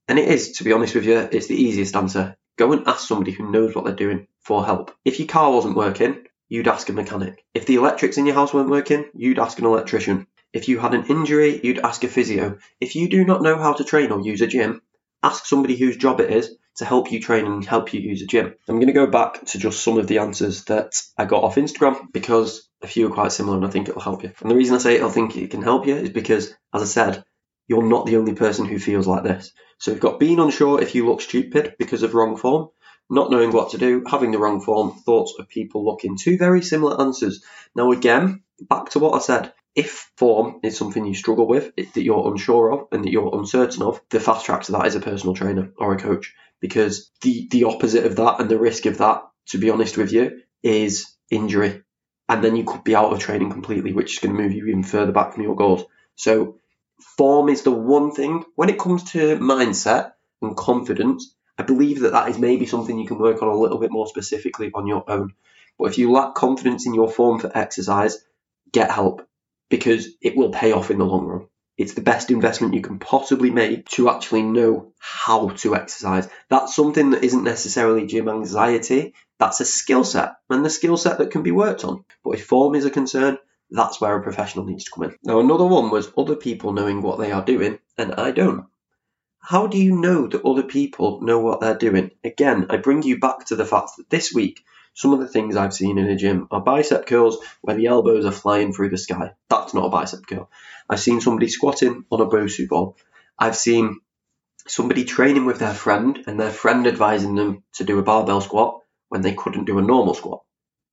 and 0.07 0.19
it 0.19 0.27
is, 0.27 0.53
to 0.53 0.63
be 0.63 0.74
honest 0.74 0.95
with 0.95 1.05
you, 1.05 1.17
it's 1.17 1.48
the 1.48 1.55
easiest 1.55 1.95
answer. 1.95 2.36
Go 2.58 2.72
and 2.72 2.88
ask 2.88 3.08
somebody 3.08 3.32
who 3.32 3.52
knows 3.52 3.76
what 3.76 3.86
they're 3.86 3.96
doing 3.96 4.28
for 4.42 4.66
help. 4.66 4.96
If 5.04 5.20
your 5.20 5.28
car 5.28 5.52
wasn't 5.52 5.76
working, 5.76 6.26
you'd 6.48 6.68
ask 6.68 6.88
a 6.90 6.94
mechanic. 6.94 7.44
If 7.54 7.66
the 7.66 7.76
electrics 7.76 8.18
in 8.18 8.26
your 8.26 8.36
house 8.36 8.54
weren't 8.54 8.70
working, 8.70 9.06
you'd 9.14 9.40
ask 9.40 9.60
an 9.60 9.66
electrician. 9.66 10.28
If 10.54 10.70
you 10.70 10.80
had 10.80 10.94
an 10.94 11.08
injury, 11.08 11.60
you'd 11.64 11.80
ask 11.80 12.04
a 12.04 12.08
physio. 12.08 12.58
If 12.80 12.96
you 12.96 13.10
do 13.10 13.26
not 13.26 13.42
know 13.42 13.58
how 13.58 13.74
to 13.74 13.84
train 13.84 14.12
or 14.12 14.22
use 14.22 14.42
a 14.42 14.48
gym, 14.48 14.82
ask 15.22 15.46
somebody 15.46 15.76
whose 15.76 15.98
job 15.98 16.22
it 16.22 16.32
is 16.32 16.56
to 16.78 16.86
help 16.86 17.12
you 17.12 17.20
train 17.20 17.46
and 17.46 17.66
help 17.66 17.94
you 17.94 18.00
use 18.00 18.22
a 18.22 18.26
gym. 18.26 18.54
I'm 18.68 18.76
going 18.76 18.88
to 18.88 18.94
go 18.94 19.08
back 19.08 19.46
to 19.48 19.58
just 19.58 19.84
some 19.84 19.98
of 19.98 20.08
the 20.08 20.20
answers 20.20 20.66
that 20.66 20.94
I 21.18 21.26
got 21.26 21.44
off 21.44 21.56
Instagram 21.56 22.12
because 22.12 22.70
a 22.82 22.88
few 22.88 23.08
are 23.08 23.14
quite 23.14 23.32
similar 23.32 23.58
and 23.58 23.66
I 23.66 23.70
think 23.70 23.90
it'll 23.90 24.02
help 24.02 24.24
you. 24.24 24.32
And 24.42 24.52
the 24.52 24.56
reason 24.56 24.76
I 24.76 24.80
say 24.80 25.02
I 25.02 25.10
think 25.10 25.36
it 25.36 25.52
can 25.52 25.62
help 25.62 25.88
you 25.88 25.96
is 25.96 26.10
because, 26.10 26.54
as 26.74 26.82
I 26.82 26.86
said, 26.86 27.24
you're 27.68 27.84
not 27.84 28.06
the 28.06 28.18
only 28.18 28.34
person 28.34 28.66
who 28.66 28.78
feels 28.78 29.08
like 29.08 29.24
this. 29.24 29.52
So 29.77 29.91
we've 29.91 30.01
got 30.01 30.20
being 30.20 30.39
unsure 30.39 30.82
if 30.82 30.96
you 30.96 31.08
look 31.08 31.22
stupid 31.22 31.75
because 31.77 32.03
of 32.03 32.13
wrong 32.13 32.38
form, 32.38 32.70
not 33.10 33.29
knowing 33.29 33.51
what 33.51 33.72
to 33.72 33.77
do, 33.77 34.03
having 34.10 34.32
the 34.32 34.39
wrong 34.39 34.62
form, 34.62 34.91
thoughts 35.05 35.34
of 35.38 35.50
people 35.50 35.86
looking. 35.86 36.17
Two 36.17 36.38
very 36.38 36.62
similar 36.62 37.00
answers. 37.00 37.44
Now 37.75 37.91
again, 37.91 38.44
back 38.70 38.89
to 38.91 39.00
what 39.00 39.15
I 39.15 39.20
said. 39.20 39.53
If 39.75 40.10
form 40.15 40.62
is 40.63 40.77
something 40.77 41.05
you 41.05 41.13
struggle 41.13 41.48
with, 41.48 41.75
that 41.75 42.01
you're 42.01 42.32
unsure 42.32 42.72
of, 42.72 42.88
and 42.94 43.03
that 43.03 43.12
you're 43.12 43.38
uncertain 43.38 43.84
of, 43.84 44.00
the 44.10 44.22
fast 44.22 44.46
track 44.46 44.63
to 44.63 44.72
that 44.72 44.88
is 44.88 44.96
a 44.96 45.01
personal 45.01 45.36
trainer 45.36 45.72
or 45.77 45.94
a 45.94 46.00
coach. 46.00 46.34
Because 46.62 47.12
the, 47.22 47.48
the 47.51 47.65
opposite 47.65 48.05
of 48.05 48.15
that 48.15 48.39
and 48.39 48.50
the 48.50 48.58
risk 48.58 48.86
of 48.86 49.00
that, 49.00 49.24
to 49.50 49.58
be 49.58 49.70
honest 49.70 49.98
with 49.98 50.13
you, 50.13 50.39
is 50.63 51.13
injury. 51.29 51.84
And 52.29 52.41
then 52.41 52.55
you 52.55 52.63
could 52.63 52.86
be 52.86 52.96
out 52.96 53.12
of 53.12 53.20
training 53.20 53.51
completely, 53.51 53.91
which 53.91 54.13
is 54.13 54.20
going 54.20 54.36
to 54.36 54.41
move 54.41 54.53
you 54.53 54.65
even 54.65 54.84
further 54.84 55.12
back 55.12 55.34
from 55.34 55.44
your 55.44 55.55
goals. 55.55 55.84
So 56.15 56.60
form 57.00 57.50
is 57.50 57.64
the 57.64 57.72
one 57.72 58.12
thing 58.12 58.44
when 58.56 58.70
it 58.70 58.80
comes 58.80 59.12
to 59.12 59.38
mindset 59.38 60.14
and 60.42 60.56
confidence. 60.56 61.34
I 61.58 61.64
believe 61.64 62.02
that 62.02 62.12
that 62.12 62.30
is 62.30 62.38
maybe 62.38 62.66
something 62.66 62.98
you 62.98 63.08
can 63.08 63.20
work 63.20 63.42
on 63.42 63.48
a 63.48 63.56
little 63.58 63.78
bit 63.78 63.92
more 63.92 64.08
specifically 64.08 64.72
on 64.74 64.88
your 64.88 65.10
own. 65.10 65.34
But 65.78 65.86
if 65.86 65.98
you 65.98 66.12
lack 66.12 66.36
confidence 66.36 66.86
in 66.86 66.94
your 66.94 67.10
form 67.10 67.40
for 67.40 67.56
exercise, 67.56 68.24
get 68.72 68.92
help 68.92 69.28
because 69.70 70.08
it 70.22 70.36
will 70.36 70.52
pay 70.52 70.72
off 70.72 70.92
in 70.92 70.98
the 70.98 71.06
long 71.06 71.25
run. 71.25 71.48
It's 71.78 71.94
the 71.94 72.02
best 72.02 72.32
investment 72.32 72.74
you 72.74 72.82
can 72.82 73.00
possibly 73.00 73.50
make 73.50 73.90
to 73.90 74.10
actually 74.10 74.44
know 74.44 74.94
how 74.98 75.50
to 75.50 75.75
exercise. 75.75 76.30
That's 76.50 76.75
something 76.75 77.10
that 77.10 77.24
isn't 77.24 77.44
necessarily 77.44 78.08
gym 78.08 78.30
anxiety. 78.30 79.14
That's 79.40 79.60
a 79.60 79.66
skill 79.66 80.06
set 80.06 80.36
and 80.50 80.64
the 80.64 80.70
skill 80.70 80.96
set 80.96 81.18
that 81.18 81.32
can 81.32 81.44
be 81.44 81.52
worked 81.52 81.84
on. 81.84 82.06
But 82.24 82.32
if 82.36 82.46
form 82.46 82.75
is 82.75 82.86
a 82.86 82.90
concern, 82.90 83.38
that's 83.69 84.00
where 84.00 84.17
a 84.17 84.24
professional 84.24 84.65
needs 84.65 84.86
to 84.86 84.91
come 84.91 85.05
in. 85.05 85.15
Now, 85.24 85.39
another 85.39 85.65
one 85.65 85.89
was 85.89 86.12
other 86.17 86.36
people 86.36 86.74
knowing 86.74 87.01
what 87.01 87.19
they 87.19 87.31
are 87.31 87.43
doing 87.43 87.79
and 87.98 88.13
I 88.13 88.31
don't. 88.31 88.65
How 89.39 89.67
do 89.67 89.77
you 89.77 90.00
know 90.00 90.27
that 90.27 90.43
other 90.43 90.63
people 90.63 91.22
know 91.22 91.39
what 91.39 91.62
they're 91.62 91.77
doing? 91.77 92.12
Again, 92.24 92.67
I 92.69 92.77
bring 92.77 93.03
you 93.03 93.19
back 93.19 93.45
to 93.45 93.55
the 93.55 93.65
fact 93.65 93.91
that 93.98 94.10
this 94.10 94.34
week, 94.34 94.63
some 94.95 95.13
of 95.13 95.19
the 95.19 95.27
things 95.27 95.55
I've 95.55 95.74
seen 95.74 95.98
in 95.98 96.07
a 96.07 96.15
gym 96.15 96.48
are 96.51 96.62
bicep 96.62 97.05
curls 97.05 97.38
where 97.62 97.75
the 97.75 97.88
elbows 97.88 98.25
are 98.25 98.31
flying 98.31 98.74
through 98.74 98.89
the 98.89 98.98
sky. 98.98 99.34
That's 99.50 99.74
not 99.74 99.86
a 99.86 99.89
bicep 99.89 100.25
curl. 100.25 100.50
I've 100.89 101.00
seen 101.00 101.22
somebody 101.22 101.48
squatting 101.48 102.05
on 102.10 102.22
a 102.22 102.25
Bosu 102.25 102.67
ball. 102.67 102.98
I've 103.38 103.55
seen 103.55 104.00
somebody 104.67 105.03
training 105.03 105.45
with 105.45 105.60
their 105.60 105.74
friend 105.74 106.24
and 106.25 106.39
their 106.39 106.51
friend 106.51 106.88
advising 106.88 107.36
them 107.36 107.63
to 107.74 107.84
do 107.84 108.00
a 108.00 108.03
barbell 108.03 108.41
squat 108.41 108.81
when 109.10 109.22
they 109.22 109.34
couldn't 109.34 109.65
do 109.65 109.77
a 109.77 109.84
normal 109.84 110.13
squat. 110.13 110.43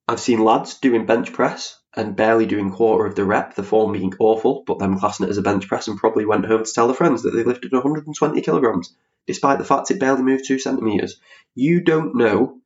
I've 0.08 0.20
seen 0.20 0.44
lads 0.44 0.78
doing 0.78 1.06
bench 1.06 1.32
press 1.32 1.78
and 1.94 2.16
barely 2.16 2.46
doing 2.46 2.70
quarter 2.70 3.06
of 3.06 3.14
the 3.14 3.24
rep, 3.24 3.54
the 3.54 3.62
form 3.62 3.92
being 3.92 4.14
awful, 4.18 4.64
but 4.66 4.78
them 4.78 4.98
classing 4.98 5.26
it 5.26 5.30
as 5.30 5.38
a 5.38 5.42
bench 5.42 5.68
press 5.68 5.88
and 5.88 5.98
probably 5.98 6.24
went 6.24 6.46
home 6.46 6.64
to 6.64 6.72
tell 6.72 6.86
their 6.86 6.96
friends 6.96 7.22
that 7.22 7.30
they 7.30 7.44
lifted 7.44 7.72
120 7.72 8.40
kilograms, 8.40 8.94
despite 9.26 9.58
the 9.58 9.64
fact 9.64 9.90
it 9.90 10.00
barely 10.00 10.22
moved 10.22 10.46
two 10.46 10.58
centimeters. 10.58 11.20
You 11.54 11.80
don't 11.80 12.16
know 12.16 12.58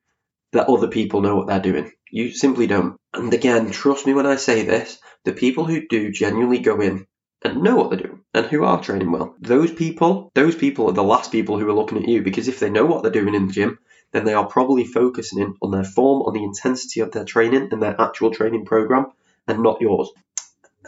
that 0.52 0.68
other 0.68 0.88
people 0.88 1.20
know 1.20 1.36
what 1.36 1.48
they're 1.48 1.60
doing. 1.60 1.92
You 2.10 2.30
simply 2.30 2.66
don't. 2.66 2.96
And 3.12 3.32
again, 3.34 3.70
trust 3.72 4.06
me 4.06 4.14
when 4.14 4.26
I 4.26 4.36
say 4.36 4.64
this, 4.64 4.98
the 5.24 5.32
people 5.32 5.64
who 5.64 5.86
do 5.88 6.12
genuinely 6.12 6.60
go 6.60 6.80
in 6.80 7.06
and 7.42 7.62
know 7.62 7.76
what 7.76 7.90
they're 7.90 7.98
doing 7.98 8.20
and 8.32 8.46
who 8.46 8.64
are 8.64 8.80
training 8.80 9.10
well, 9.10 9.34
those 9.40 9.72
people, 9.72 10.30
those 10.34 10.54
people 10.54 10.88
are 10.88 10.92
the 10.92 11.02
last 11.02 11.32
people 11.32 11.58
who 11.58 11.68
are 11.68 11.74
looking 11.74 11.98
at 11.98 12.08
you 12.08 12.22
because 12.22 12.48
if 12.48 12.60
they 12.60 12.70
know 12.70 12.86
what 12.86 13.02
they're 13.02 13.10
doing 13.10 13.34
in 13.34 13.48
the 13.48 13.52
gym, 13.52 13.78
then 14.12 14.24
they 14.24 14.34
are 14.34 14.46
probably 14.46 14.84
focusing 14.84 15.40
in 15.40 15.54
on 15.60 15.70
their 15.70 15.84
form, 15.84 16.22
on 16.22 16.34
the 16.34 16.44
intensity 16.44 17.00
of 17.00 17.12
their 17.12 17.24
training 17.24 17.68
and 17.72 17.82
their 17.82 18.00
actual 18.00 18.30
training 18.30 18.64
program 18.64 19.06
and 19.46 19.62
not 19.62 19.80
yours. 19.80 20.10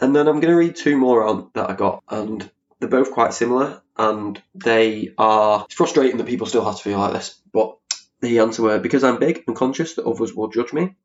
And 0.01 0.15
then 0.15 0.27
I'm 0.27 0.39
going 0.39 0.53
to 0.53 0.57
read 0.57 0.75
two 0.75 0.97
more 0.97 1.25
on 1.25 1.51
that 1.53 1.69
I 1.69 1.73
got, 1.73 2.03
and 2.09 2.49
they're 2.79 2.89
both 2.89 3.11
quite 3.11 3.33
similar, 3.33 3.81
and 3.97 4.41
they 4.55 5.13
are. 5.17 5.65
It's 5.65 5.75
frustrating 5.75 6.17
that 6.17 6.27
people 6.27 6.47
still 6.47 6.65
have 6.65 6.77
to 6.77 6.83
feel 6.83 6.99
like 6.99 7.13
this, 7.13 7.39
but 7.51 7.77
the 8.21 8.39
answer 8.39 8.61
were 8.61 8.79
because 8.79 9.03
I'm 9.03 9.19
big 9.19 9.43
and 9.47 9.55
conscious 9.55 9.95
that 9.95 10.05
others 10.05 10.33
will 10.33 10.49
judge 10.49 10.73
me. 10.73 10.95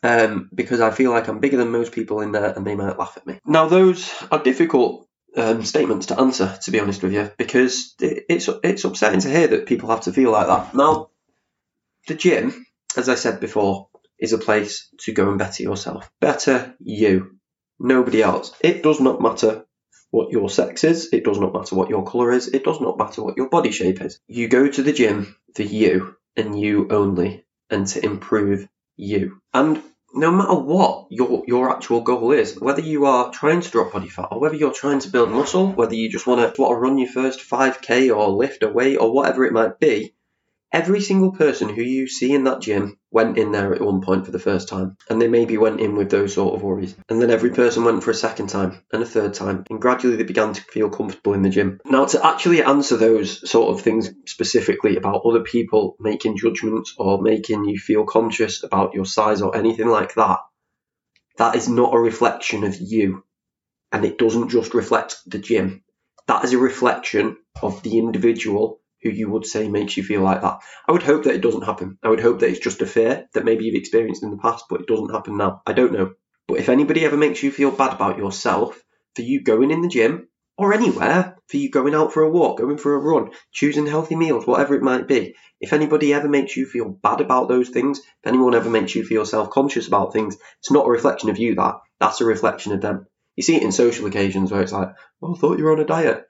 Um, 0.00 0.48
because 0.54 0.80
I 0.80 0.92
feel 0.92 1.10
like 1.10 1.26
I'm 1.26 1.40
bigger 1.40 1.56
than 1.56 1.72
most 1.72 1.90
people 1.90 2.20
in 2.20 2.30
there 2.30 2.52
and 2.52 2.64
they 2.64 2.76
might 2.76 2.98
laugh 2.98 3.16
at 3.16 3.26
me. 3.26 3.40
Now, 3.44 3.66
those 3.66 4.14
are 4.30 4.40
difficult 4.40 5.08
um, 5.36 5.64
statements 5.64 6.06
to 6.06 6.20
answer, 6.20 6.56
to 6.62 6.70
be 6.70 6.78
honest 6.78 7.02
with 7.02 7.12
you, 7.12 7.30
because 7.36 7.94
it's 7.98 8.48
it's 8.62 8.84
upsetting 8.84 9.20
to 9.20 9.30
hear 9.30 9.48
that 9.48 9.66
people 9.66 9.90
have 9.90 10.02
to 10.02 10.12
feel 10.12 10.30
like 10.30 10.46
that. 10.46 10.74
Now, 10.74 11.10
the 12.08 12.14
gym, 12.14 12.66
as 12.96 13.08
I 13.08 13.14
said 13.14 13.40
before, 13.40 13.88
is 14.18 14.32
a 14.32 14.38
place 14.38 14.88
to 15.00 15.12
go 15.12 15.28
and 15.28 15.38
better 15.38 15.62
yourself. 15.62 16.10
Better 16.20 16.74
you, 16.80 17.38
nobody 17.78 18.22
else. 18.22 18.52
It 18.60 18.82
does 18.82 19.00
not 19.00 19.22
matter 19.22 19.64
what 20.10 20.32
your 20.32 20.48
sex 20.48 20.84
is, 20.84 21.10
it 21.12 21.24
does 21.24 21.38
not 21.38 21.52
matter 21.52 21.76
what 21.76 21.90
your 21.90 22.04
colour 22.04 22.32
is, 22.32 22.48
it 22.48 22.64
does 22.64 22.80
not 22.80 22.98
matter 22.98 23.22
what 23.22 23.36
your 23.36 23.48
body 23.48 23.70
shape 23.70 24.00
is. 24.00 24.18
You 24.26 24.48
go 24.48 24.66
to 24.66 24.82
the 24.82 24.92
gym 24.92 25.36
for 25.54 25.62
you 25.62 26.16
and 26.36 26.58
you 26.58 26.88
only, 26.90 27.44
and 27.70 27.86
to 27.88 28.04
improve 28.04 28.66
you. 28.96 29.40
And 29.52 29.82
no 30.14 30.30
matter 30.32 30.54
what 30.54 31.06
your 31.10 31.44
your 31.46 31.70
actual 31.70 32.00
goal 32.00 32.32
is, 32.32 32.58
whether 32.58 32.80
you 32.80 33.04
are 33.04 33.30
trying 33.30 33.60
to 33.60 33.70
drop 33.70 33.92
body 33.92 34.08
fat 34.08 34.28
or 34.30 34.40
whether 34.40 34.56
you're 34.56 34.72
trying 34.72 35.00
to 35.00 35.10
build 35.10 35.30
muscle, 35.30 35.72
whether 35.72 35.94
you 35.94 36.10
just 36.10 36.26
want 36.26 36.54
to 36.54 36.60
want 36.60 36.72
to 36.72 36.80
run 36.80 36.98
your 36.98 37.10
first 37.10 37.40
5k 37.40 38.16
or 38.16 38.30
lift 38.30 38.62
a 38.62 38.68
weight 38.68 38.96
or 38.96 39.12
whatever 39.12 39.44
it 39.44 39.52
might 39.52 39.78
be, 39.78 40.14
Every 40.70 41.00
single 41.00 41.32
person 41.32 41.70
who 41.70 41.80
you 41.80 42.08
see 42.08 42.34
in 42.34 42.44
that 42.44 42.60
gym 42.60 42.98
went 43.10 43.38
in 43.38 43.52
there 43.52 43.74
at 43.74 43.80
one 43.80 44.02
point 44.02 44.26
for 44.26 44.32
the 44.32 44.38
first 44.38 44.68
time, 44.68 44.98
and 45.08 45.20
they 45.20 45.26
maybe 45.28 45.56
went 45.56 45.80
in 45.80 45.96
with 45.96 46.10
those 46.10 46.34
sort 46.34 46.54
of 46.54 46.62
worries. 46.62 46.94
And 47.08 47.22
then 47.22 47.30
every 47.30 47.50
person 47.50 47.84
went 47.84 48.04
for 48.04 48.10
a 48.10 48.14
second 48.14 48.48
time 48.48 48.82
and 48.92 49.02
a 49.02 49.06
third 49.06 49.32
time, 49.32 49.64
and 49.70 49.80
gradually 49.80 50.16
they 50.16 50.24
began 50.24 50.52
to 50.52 50.60
feel 50.60 50.90
comfortable 50.90 51.32
in 51.32 51.40
the 51.40 51.48
gym. 51.48 51.80
Now, 51.86 52.04
to 52.04 52.26
actually 52.26 52.62
answer 52.62 52.98
those 52.98 53.48
sort 53.48 53.74
of 53.74 53.80
things 53.82 54.10
specifically 54.26 54.96
about 54.96 55.22
other 55.24 55.40
people 55.40 55.96
making 56.00 56.36
judgments 56.36 56.94
or 56.98 57.22
making 57.22 57.64
you 57.64 57.78
feel 57.78 58.04
conscious 58.04 58.62
about 58.62 58.92
your 58.92 59.06
size 59.06 59.40
or 59.40 59.56
anything 59.56 59.88
like 59.88 60.14
that, 60.16 60.40
that 61.38 61.56
is 61.56 61.68
not 61.68 61.94
a 61.94 61.98
reflection 61.98 62.64
of 62.64 62.76
you. 62.78 63.24
And 63.90 64.04
it 64.04 64.18
doesn't 64.18 64.50
just 64.50 64.74
reflect 64.74 65.16
the 65.26 65.38
gym. 65.38 65.82
That 66.26 66.44
is 66.44 66.52
a 66.52 66.58
reflection 66.58 67.38
of 67.62 67.82
the 67.82 67.96
individual 67.96 68.82
who 69.02 69.10
you 69.10 69.30
would 69.30 69.46
say 69.46 69.68
makes 69.68 69.96
you 69.96 70.02
feel 70.02 70.22
like 70.22 70.42
that. 70.42 70.58
I 70.86 70.92
would 70.92 71.02
hope 71.02 71.24
that 71.24 71.34
it 71.34 71.40
doesn't 71.40 71.64
happen. 71.64 71.98
I 72.02 72.08
would 72.08 72.20
hope 72.20 72.40
that 72.40 72.48
it's 72.48 72.58
just 72.58 72.82
a 72.82 72.86
fear 72.86 73.28
that 73.34 73.44
maybe 73.44 73.64
you've 73.64 73.74
experienced 73.74 74.22
in 74.22 74.30
the 74.30 74.38
past, 74.38 74.64
but 74.68 74.80
it 74.80 74.86
doesn't 74.86 75.12
happen 75.12 75.36
now. 75.36 75.62
I 75.66 75.72
don't 75.72 75.92
know. 75.92 76.14
But 76.46 76.58
if 76.58 76.68
anybody 76.68 77.04
ever 77.04 77.16
makes 77.16 77.42
you 77.42 77.50
feel 77.52 77.70
bad 77.70 77.92
about 77.92 78.18
yourself 78.18 78.82
for 79.14 79.22
you 79.22 79.42
going 79.42 79.70
in 79.70 79.82
the 79.82 79.88
gym 79.88 80.28
or 80.56 80.72
anywhere, 80.72 81.36
for 81.46 81.56
you 81.56 81.70
going 81.70 81.94
out 81.94 82.12
for 82.12 82.22
a 82.22 82.30
walk, 82.30 82.58
going 82.58 82.78
for 82.78 82.94
a 82.94 82.98
run, 82.98 83.30
choosing 83.52 83.86
healthy 83.86 84.16
meals, 84.16 84.46
whatever 84.46 84.74
it 84.74 84.82
might 84.82 85.06
be, 85.06 85.34
if 85.60 85.72
anybody 85.72 86.12
ever 86.14 86.28
makes 86.28 86.56
you 86.56 86.66
feel 86.66 86.88
bad 86.88 87.20
about 87.20 87.48
those 87.48 87.68
things, 87.68 87.98
if 87.98 88.26
anyone 88.26 88.54
ever 88.54 88.70
makes 88.70 88.94
you 88.94 89.04
feel 89.04 89.24
self 89.24 89.50
conscious 89.50 89.86
about 89.86 90.12
things, 90.12 90.36
it's 90.60 90.70
not 90.70 90.86
a 90.86 90.90
reflection 90.90 91.30
of 91.30 91.38
you 91.38 91.54
that. 91.56 91.76
That's 92.00 92.20
a 92.20 92.24
reflection 92.24 92.72
of 92.72 92.80
them. 92.80 93.06
You 93.36 93.42
see 93.42 93.56
it 93.56 93.62
in 93.62 93.72
social 93.72 94.06
occasions 94.06 94.50
where 94.50 94.62
it's 94.62 94.72
like, 94.72 94.88
oh, 95.22 95.34
I 95.34 95.38
thought 95.38 95.58
you 95.58 95.64
were 95.64 95.72
on 95.72 95.80
a 95.80 95.84
diet. 95.84 96.24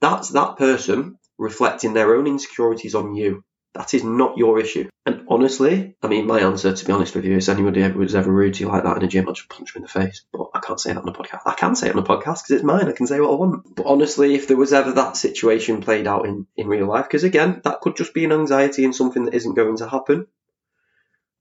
That's 0.00 0.30
that 0.30 0.56
person 0.56 1.18
reflecting 1.42 1.92
their 1.92 2.14
own 2.14 2.26
insecurities 2.26 2.94
on 2.94 3.14
you. 3.14 3.44
That 3.74 3.94
is 3.94 4.04
not 4.04 4.36
your 4.36 4.60
issue. 4.60 4.88
And 5.06 5.24
honestly, 5.28 5.96
I 6.02 6.06
mean, 6.06 6.26
my 6.26 6.40
answer, 6.40 6.74
to 6.74 6.84
be 6.84 6.92
honest 6.92 7.14
with 7.14 7.24
you, 7.24 7.36
is 7.36 7.48
anybody 7.48 7.82
ever 7.82 8.02
ever 8.02 8.30
rude 8.30 8.54
to 8.54 8.64
you 8.64 8.68
like 8.68 8.84
that 8.84 8.98
in 8.98 9.02
a 9.02 9.08
gym, 9.08 9.28
I'd 9.28 9.34
just 9.34 9.48
punch 9.48 9.72
them 9.72 9.80
in 9.80 9.82
the 9.84 9.88
face. 9.88 10.24
But 10.30 10.48
I 10.54 10.60
can't 10.60 10.78
say 10.78 10.92
that 10.92 11.02
on 11.02 11.08
a 11.08 11.12
podcast. 11.12 11.40
I 11.46 11.54
can 11.54 11.74
say 11.74 11.88
it 11.88 11.96
on 11.96 12.02
a 12.02 12.06
podcast 12.06 12.42
because 12.42 12.50
it's 12.50 12.64
mine. 12.64 12.88
I 12.88 12.92
can 12.92 13.06
say 13.06 13.18
what 13.18 13.30
I 13.30 13.36
want. 13.36 13.74
But 13.74 13.86
honestly, 13.86 14.34
if 14.34 14.46
there 14.46 14.58
was 14.58 14.74
ever 14.74 14.92
that 14.92 15.16
situation 15.16 15.80
played 15.80 16.06
out 16.06 16.26
in, 16.26 16.46
in 16.56 16.66
real 16.68 16.86
life, 16.86 17.06
because 17.06 17.24
again, 17.24 17.62
that 17.64 17.80
could 17.80 17.96
just 17.96 18.12
be 18.12 18.26
an 18.26 18.32
anxiety 18.32 18.84
and 18.84 18.94
something 18.94 19.24
that 19.24 19.34
isn't 19.34 19.54
going 19.54 19.76
to 19.78 19.88
happen. 19.88 20.26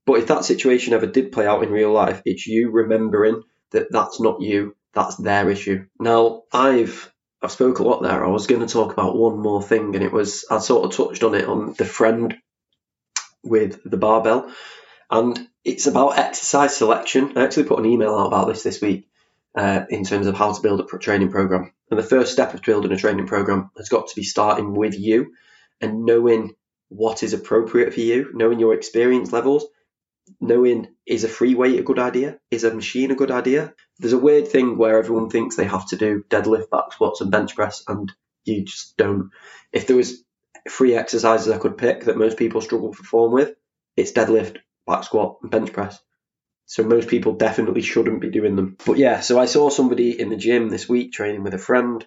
But 0.05 0.19
if 0.19 0.27
that 0.27 0.45
situation 0.45 0.93
ever 0.93 1.07
did 1.07 1.33
play 1.33 1.45
out 1.45 1.63
in 1.63 1.69
real 1.69 1.91
life, 1.91 2.21
it's 2.25 2.47
you 2.47 2.71
remembering 2.71 3.43
that 3.71 3.91
that's 3.91 4.21
not 4.21 4.41
you, 4.41 4.75
that's 4.93 5.17
their 5.17 5.49
issue. 5.49 5.85
Now, 5.99 6.43
I've 6.51 7.10
I 7.41 7.47
spoke 7.47 7.79
a 7.79 7.83
lot 7.83 8.03
there. 8.03 8.23
I 8.23 8.29
was 8.29 8.47
going 8.47 8.61
to 8.61 8.71
talk 8.71 8.93
about 8.93 9.17
one 9.17 9.39
more 9.39 9.63
thing, 9.63 9.95
and 9.95 10.03
it 10.03 10.11
was 10.11 10.45
I 10.49 10.59
sort 10.59 10.85
of 10.85 10.95
touched 10.95 11.23
on 11.23 11.35
it 11.35 11.45
on 11.45 11.73
the 11.73 11.85
friend 11.85 12.37
with 13.43 13.79
the 13.83 13.97
barbell, 13.97 14.51
and 15.09 15.47
it's 15.63 15.87
about 15.87 16.19
exercise 16.19 16.77
selection. 16.77 17.37
I 17.37 17.43
actually 17.43 17.63
put 17.65 17.79
an 17.79 17.85
email 17.85 18.15
out 18.15 18.27
about 18.27 18.47
this 18.47 18.63
this 18.63 18.81
week 18.81 19.07
uh, 19.55 19.85
in 19.89 20.03
terms 20.03 20.27
of 20.27 20.35
how 20.35 20.53
to 20.53 20.61
build 20.61 20.81
a 20.81 20.97
training 20.97 21.31
program. 21.31 21.73
And 21.89 21.99
the 21.99 22.03
first 22.03 22.31
step 22.31 22.53
of 22.53 22.61
building 22.61 22.91
a 22.91 22.97
training 22.97 23.27
program 23.27 23.71
has 23.77 23.89
got 23.89 24.07
to 24.07 24.15
be 24.15 24.23
starting 24.23 24.73
with 24.73 24.97
you 24.97 25.33
and 25.81 26.05
knowing 26.05 26.55
what 26.89 27.23
is 27.23 27.33
appropriate 27.33 27.93
for 27.93 27.99
you, 28.01 28.31
knowing 28.33 28.59
your 28.59 28.73
experience 28.73 29.31
levels, 29.31 29.65
knowing 30.39 30.87
is 31.05 31.23
a 31.23 31.29
free 31.29 31.55
weight 31.55 31.79
a 31.79 31.83
good 31.83 31.99
idea? 31.99 32.39
Is 32.49 32.63
a 32.63 32.73
machine 32.73 33.11
a 33.11 33.15
good 33.15 33.31
idea? 33.31 33.73
There's 33.99 34.13
a 34.13 34.19
weird 34.19 34.47
thing 34.47 34.77
where 34.77 34.97
everyone 34.97 35.29
thinks 35.29 35.55
they 35.55 35.65
have 35.65 35.87
to 35.89 35.95
do 35.95 36.23
deadlift, 36.29 36.69
back 36.69 36.93
squats, 36.93 37.21
and 37.21 37.31
bench 37.31 37.55
press, 37.55 37.83
and 37.87 38.11
you 38.45 38.63
just 38.63 38.97
don't. 38.97 39.31
If 39.71 39.87
there 39.87 39.95
was 39.95 40.23
free 40.69 40.95
exercises 40.95 41.51
I 41.51 41.57
could 41.57 41.77
pick 41.77 42.05
that 42.05 42.17
most 42.17 42.37
people 42.37 42.61
struggle 42.61 42.93
to 42.93 43.03
form 43.03 43.31
with, 43.31 43.55
it's 43.95 44.11
deadlift, 44.11 44.57
back 44.87 45.03
squat, 45.03 45.37
and 45.41 45.51
bench 45.51 45.73
press. 45.73 45.99
So 46.65 46.83
most 46.83 47.09
people 47.09 47.33
definitely 47.33 47.81
shouldn't 47.81 48.21
be 48.21 48.29
doing 48.29 48.55
them. 48.55 48.77
But 48.85 48.97
yeah, 48.97 49.19
so 49.19 49.39
I 49.39 49.45
saw 49.45 49.69
somebody 49.69 50.19
in 50.19 50.29
the 50.29 50.37
gym 50.37 50.69
this 50.69 50.87
week 50.87 51.11
training 51.11 51.43
with 51.43 51.53
a 51.53 51.59
friend, 51.59 52.05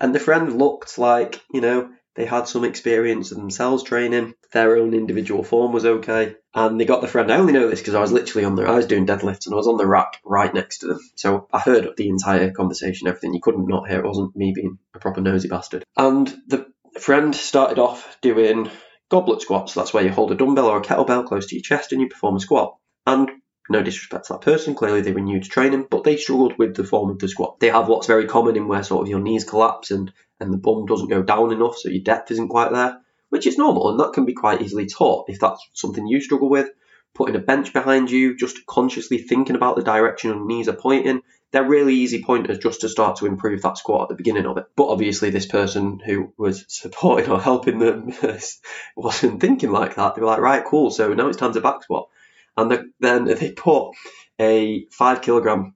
and 0.00 0.14
the 0.14 0.20
friend 0.20 0.58
looked 0.58 0.98
like, 0.98 1.42
you 1.52 1.60
know, 1.60 1.90
they 2.14 2.26
had 2.26 2.46
some 2.46 2.64
experience 2.64 3.30
themselves 3.30 3.82
training. 3.82 4.34
Their 4.52 4.76
own 4.76 4.92
individual 4.94 5.42
form 5.42 5.72
was 5.72 5.84
okay. 5.84 6.36
And 6.54 6.78
they 6.78 6.84
got 6.84 7.00
the 7.00 7.08
friend. 7.08 7.32
I 7.32 7.38
only 7.38 7.54
know 7.54 7.68
this 7.68 7.80
because 7.80 7.94
I 7.94 8.00
was 8.00 8.12
literally 8.12 8.44
on 8.44 8.54
the, 8.54 8.64
I 8.64 8.76
was 8.76 8.86
doing 8.86 9.06
deadlifts 9.06 9.46
and 9.46 9.54
I 9.54 9.56
was 9.56 9.66
on 9.66 9.78
the 9.78 9.86
rack 9.86 10.20
right 10.24 10.52
next 10.52 10.78
to 10.78 10.88
them. 10.88 11.00
So 11.14 11.48
I 11.52 11.58
heard 11.58 11.88
the 11.96 12.08
entire 12.08 12.50
conversation, 12.50 13.08
everything. 13.08 13.32
You 13.32 13.40
couldn't 13.40 13.66
not 13.66 13.88
hear. 13.88 14.00
It 14.00 14.06
wasn't 14.06 14.36
me 14.36 14.52
being 14.54 14.78
a 14.94 14.98
proper 14.98 15.22
nosy 15.22 15.48
bastard. 15.48 15.84
And 15.96 16.28
the 16.46 16.66
friend 17.00 17.34
started 17.34 17.78
off 17.78 18.18
doing 18.20 18.70
goblet 19.10 19.40
squats. 19.40 19.72
That's 19.72 19.94
where 19.94 20.04
you 20.04 20.10
hold 20.10 20.32
a 20.32 20.34
dumbbell 20.34 20.66
or 20.66 20.78
a 20.78 20.82
kettlebell 20.82 21.26
close 21.26 21.46
to 21.46 21.54
your 21.54 21.62
chest 21.62 21.92
and 21.92 22.00
you 22.00 22.08
perform 22.08 22.36
a 22.36 22.40
squat. 22.40 22.76
And 23.06 23.30
no 23.70 23.82
disrespect 23.82 24.26
to 24.26 24.32
that 24.34 24.42
person, 24.42 24.74
clearly 24.74 25.00
they 25.00 25.12
were 25.12 25.20
new 25.20 25.40
to 25.40 25.48
training, 25.48 25.86
but 25.90 26.04
they 26.04 26.16
struggled 26.16 26.58
with 26.58 26.74
the 26.74 26.84
form 26.84 27.10
of 27.10 27.18
the 27.18 27.28
squat. 27.28 27.60
They 27.60 27.70
have 27.70 27.88
what's 27.88 28.06
very 28.06 28.26
common 28.26 28.56
in 28.56 28.68
where 28.68 28.82
sort 28.82 29.02
of 29.02 29.08
your 29.08 29.20
knees 29.20 29.44
collapse 29.44 29.90
and, 29.90 30.12
and 30.40 30.52
the 30.52 30.58
bum 30.58 30.86
doesn't 30.86 31.08
go 31.08 31.22
down 31.22 31.52
enough, 31.52 31.76
so 31.76 31.88
your 31.88 32.02
depth 32.02 32.30
isn't 32.30 32.48
quite 32.48 32.72
there, 32.72 33.00
which 33.28 33.46
is 33.46 33.58
normal 33.58 33.90
and 33.90 34.00
that 34.00 34.12
can 34.12 34.24
be 34.24 34.34
quite 34.34 34.62
easily 34.62 34.86
taught 34.86 35.26
if 35.28 35.38
that's 35.38 35.66
something 35.74 36.06
you 36.06 36.20
struggle 36.20 36.50
with. 36.50 36.70
putting 37.14 37.36
a 37.36 37.40
bench 37.40 37.72
behind 37.72 38.10
you, 38.10 38.36
just 38.36 38.64
consciously 38.66 39.18
thinking 39.18 39.56
about 39.56 39.76
the 39.76 39.82
direction 39.82 40.30
your 40.30 40.46
knees 40.46 40.68
are 40.68 40.74
pointing. 40.74 41.22
They're 41.50 41.68
really 41.68 41.94
easy 41.94 42.24
pointers 42.24 42.58
just 42.58 42.80
to 42.80 42.88
start 42.88 43.16
to 43.16 43.26
improve 43.26 43.60
that 43.62 43.76
squat 43.76 44.04
at 44.04 44.08
the 44.08 44.14
beginning 44.14 44.46
of 44.46 44.56
it. 44.56 44.64
But 44.74 44.88
obviously, 44.88 45.28
this 45.28 45.44
person 45.44 46.00
who 46.04 46.32
was 46.38 46.64
supporting 46.68 47.30
or 47.30 47.40
helping 47.40 47.78
them 47.78 48.12
wasn't 48.96 49.40
thinking 49.40 49.70
like 49.70 49.96
that. 49.96 50.14
They 50.14 50.22
were 50.22 50.26
like, 50.26 50.40
right, 50.40 50.64
cool, 50.64 50.90
so 50.90 51.12
now 51.12 51.28
it's 51.28 51.36
time 51.36 51.52
to 51.52 51.60
back 51.60 51.82
squat. 51.82 52.08
And 52.56 52.92
then 53.00 53.24
they 53.24 53.52
put 53.52 53.92
a 54.40 54.86
five 54.90 55.22
kilogram 55.22 55.74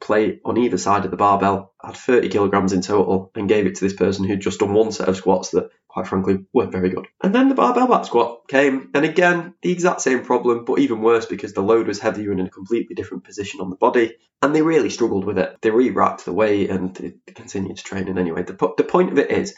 plate 0.00 0.40
on 0.44 0.56
either 0.56 0.78
side 0.78 1.04
of 1.04 1.10
the 1.10 1.16
barbell, 1.16 1.74
had 1.82 1.96
30 1.96 2.28
kilograms 2.28 2.72
in 2.72 2.80
total, 2.80 3.30
and 3.34 3.48
gave 3.48 3.66
it 3.66 3.76
to 3.76 3.84
this 3.84 3.94
person 3.94 4.24
who'd 4.24 4.40
just 4.40 4.60
done 4.60 4.72
one 4.72 4.92
set 4.92 5.08
of 5.08 5.16
squats 5.16 5.50
that, 5.50 5.70
quite 5.88 6.06
frankly, 6.06 6.44
weren't 6.52 6.72
very 6.72 6.90
good. 6.90 7.06
And 7.22 7.34
then 7.34 7.48
the 7.48 7.54
barbell 7.54 7.88
back 7.88 8.04
squat 8.04 8.48
came, 8.48 8.90
and 8.94 9.04
again, 9.04 9.54
the 9.62 9.72
exact 9.72 10.00
same 10.00 10.24
problem, 10.24 10.64
but 10.64 10.78
even 10.78 11.02
worse 11.02 11.26
because 11.26 11.52
the 11.52 11.62
load 11.62 11.88
was 11.88 11.98
heavier 11.98 12.30
and 12.30 12.40
in 12.40 12.46
a 12.46 12.50
completely 12.50 12.94
different 12.94 13.24
position 13.24 13.60
on 13.60 13.70
the 13.70 13.76
body, 13.76 14.16
and 14.42 14.54
they 14.54 14.62
really 14.62 14.90
struggled 14.90 15.24
with 15.24 15.38
it. 15.38 15.56
They 15.60 15.70
re-racked 15.70 16.24
the 16.24 16.32
weight 16.32 16.70
and 16.70 16.94
they 16.94 17.32
continued 17.32 17.76
to 17.76 17.84
train. 17.84 18.08
And 18.08 18.18
anyway, 18.18 18.42
the, 18.42 18.72
the 18.76 18.84
point 18.84 19.12
of 19.12 19.18
it 19.18 19.30
is, 19.30 19.54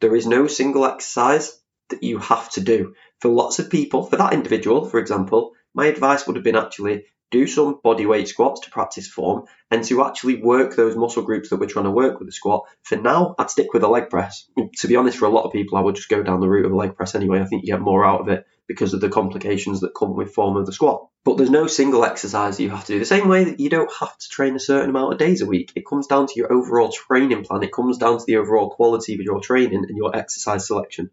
there 0.00 0.14
is 0.14 0.26
no 0.26 0.46
single 0.46 0.84
exercise 0.84 1.58
that 1.90 2.02
you 2.02 2.18
have 2.18 2.50
to 2.50 2.60
do. 2.60 2.94
For 3.20 3.28
lots 3.28 3.58
of 3.58 3.70
people, 3.70 4.04
for 4.04 4.16
that 4.16 4.32
individual, 4.32 4.84
for 4.84 4.98
example, 4.98 5.52
my 5.74 5.86
advice 5.86 6.26
would 6.26 6.36
have 6.36 6.44
been 6.44 6.56
actually 6.56 7.04
do 7.32 7.46
some 7.46 7.80
body 7.82 8.04
weight 8.04 8.28
squats 8.28 8.60
to 8.60 8.70
practice 8.70 9.08
form 9.08 9.44
and 9.70 9.82
to 9.84 10.04
actually 10.04 10.42
work 10.42 10.76
those 10.76 10.94
muscle 10.94 11.22
groups 11.22 11.48
that 11.48 11.58
we're 11.58 11.66
trying 11.66 11.86
to 11.86 11.90
work 11.90 12.18
with 12.18 12.28
the 12.28 12.32
squat. 12.32 12.66
For 12.82 12.96
now, 12.96 13.34
I'd 13.38 13.50
stick 13.50 13.72
with 13.72 13.82
a 13.82 13.88
leg 13.88 14.10
press. 14.10 14.46
To 14.76 14.86
be 14.86 14.96
honest, 14.96 15.16
for 15.16 15.24
a 15.24 15.30
lot 15.30 15.44
of 15.44 15.52
people, 15.52 15.78
I 15.78 15.80
would 15.80 15.96
just 15.96 16.10
go 16.10 16.22
down 16.22 16.40
the 16.40 16.48
route 16.48 16.66
of 16.66 16.72
a 16.72 16.76
leg 16.76 16.94
press 16.94 17.14
anyway. 17.14 17.40
I 17.40 17.46
think 17.46 17.62
you 17.62 17.72
get 17.72 17.80
more 17.80 18.04
out 18.04 18.20
of 18.20 18.28
it 18.28 18.46
because 18.68 18.92
of 18.92 19.00
the 19.00 19.08
complications 19.08 19.80
that 19.80 19.94
come 19.94 20.14
with 20.14 20.34
form 20.34 20.56
of 20.56 20.66
the 20.66 20.72
squat. 20.72 21.08
But 21.24 21.36
there's 21.36 21.50
no 21.50 21.66
single 21.68 22.04
exercise 22.04 22.56
that 22.56 22.62
you 22.62 22.70
have 22.70 22.84
to 22.84 22.92
do. 22.92 22.98
The 22.98 23.04
same 23.06 23.28
way 23.28 23.44
that 23.44 23.60
you 23.60 23.70
don't 23.70 23.92
have 23.98 24.16
to 24.16 24.28
train 24.28 24.54
a 24.54 24.60
certain 24.60 24.90
amount 24.90 25.14
of 25.14 25.18
days 25.18 25.40
a 25.40 25.46
week. 25.46 25.72
It 25.74 25.86
comes 25.86 26.06
down 26.06 26.26
to 26.26 26.34
your 26.36 26.52
overall 26.52 26.92
training 26.92 27.44
plan. 27.44 27.62
It 27.62 27.72
comes 27.72 27.96
down 27.96 28.18
to 28.18 28.24
the 28.26 28.36
overall 28.36 28.70
quality 28.70 29.14
of 29.14 29.20
your 29.20 29.40
training 29.40 29.86
and 29.88 29.96
your 29.96 30.14
exercise 30.14 30.66
selection. 30.66 31.10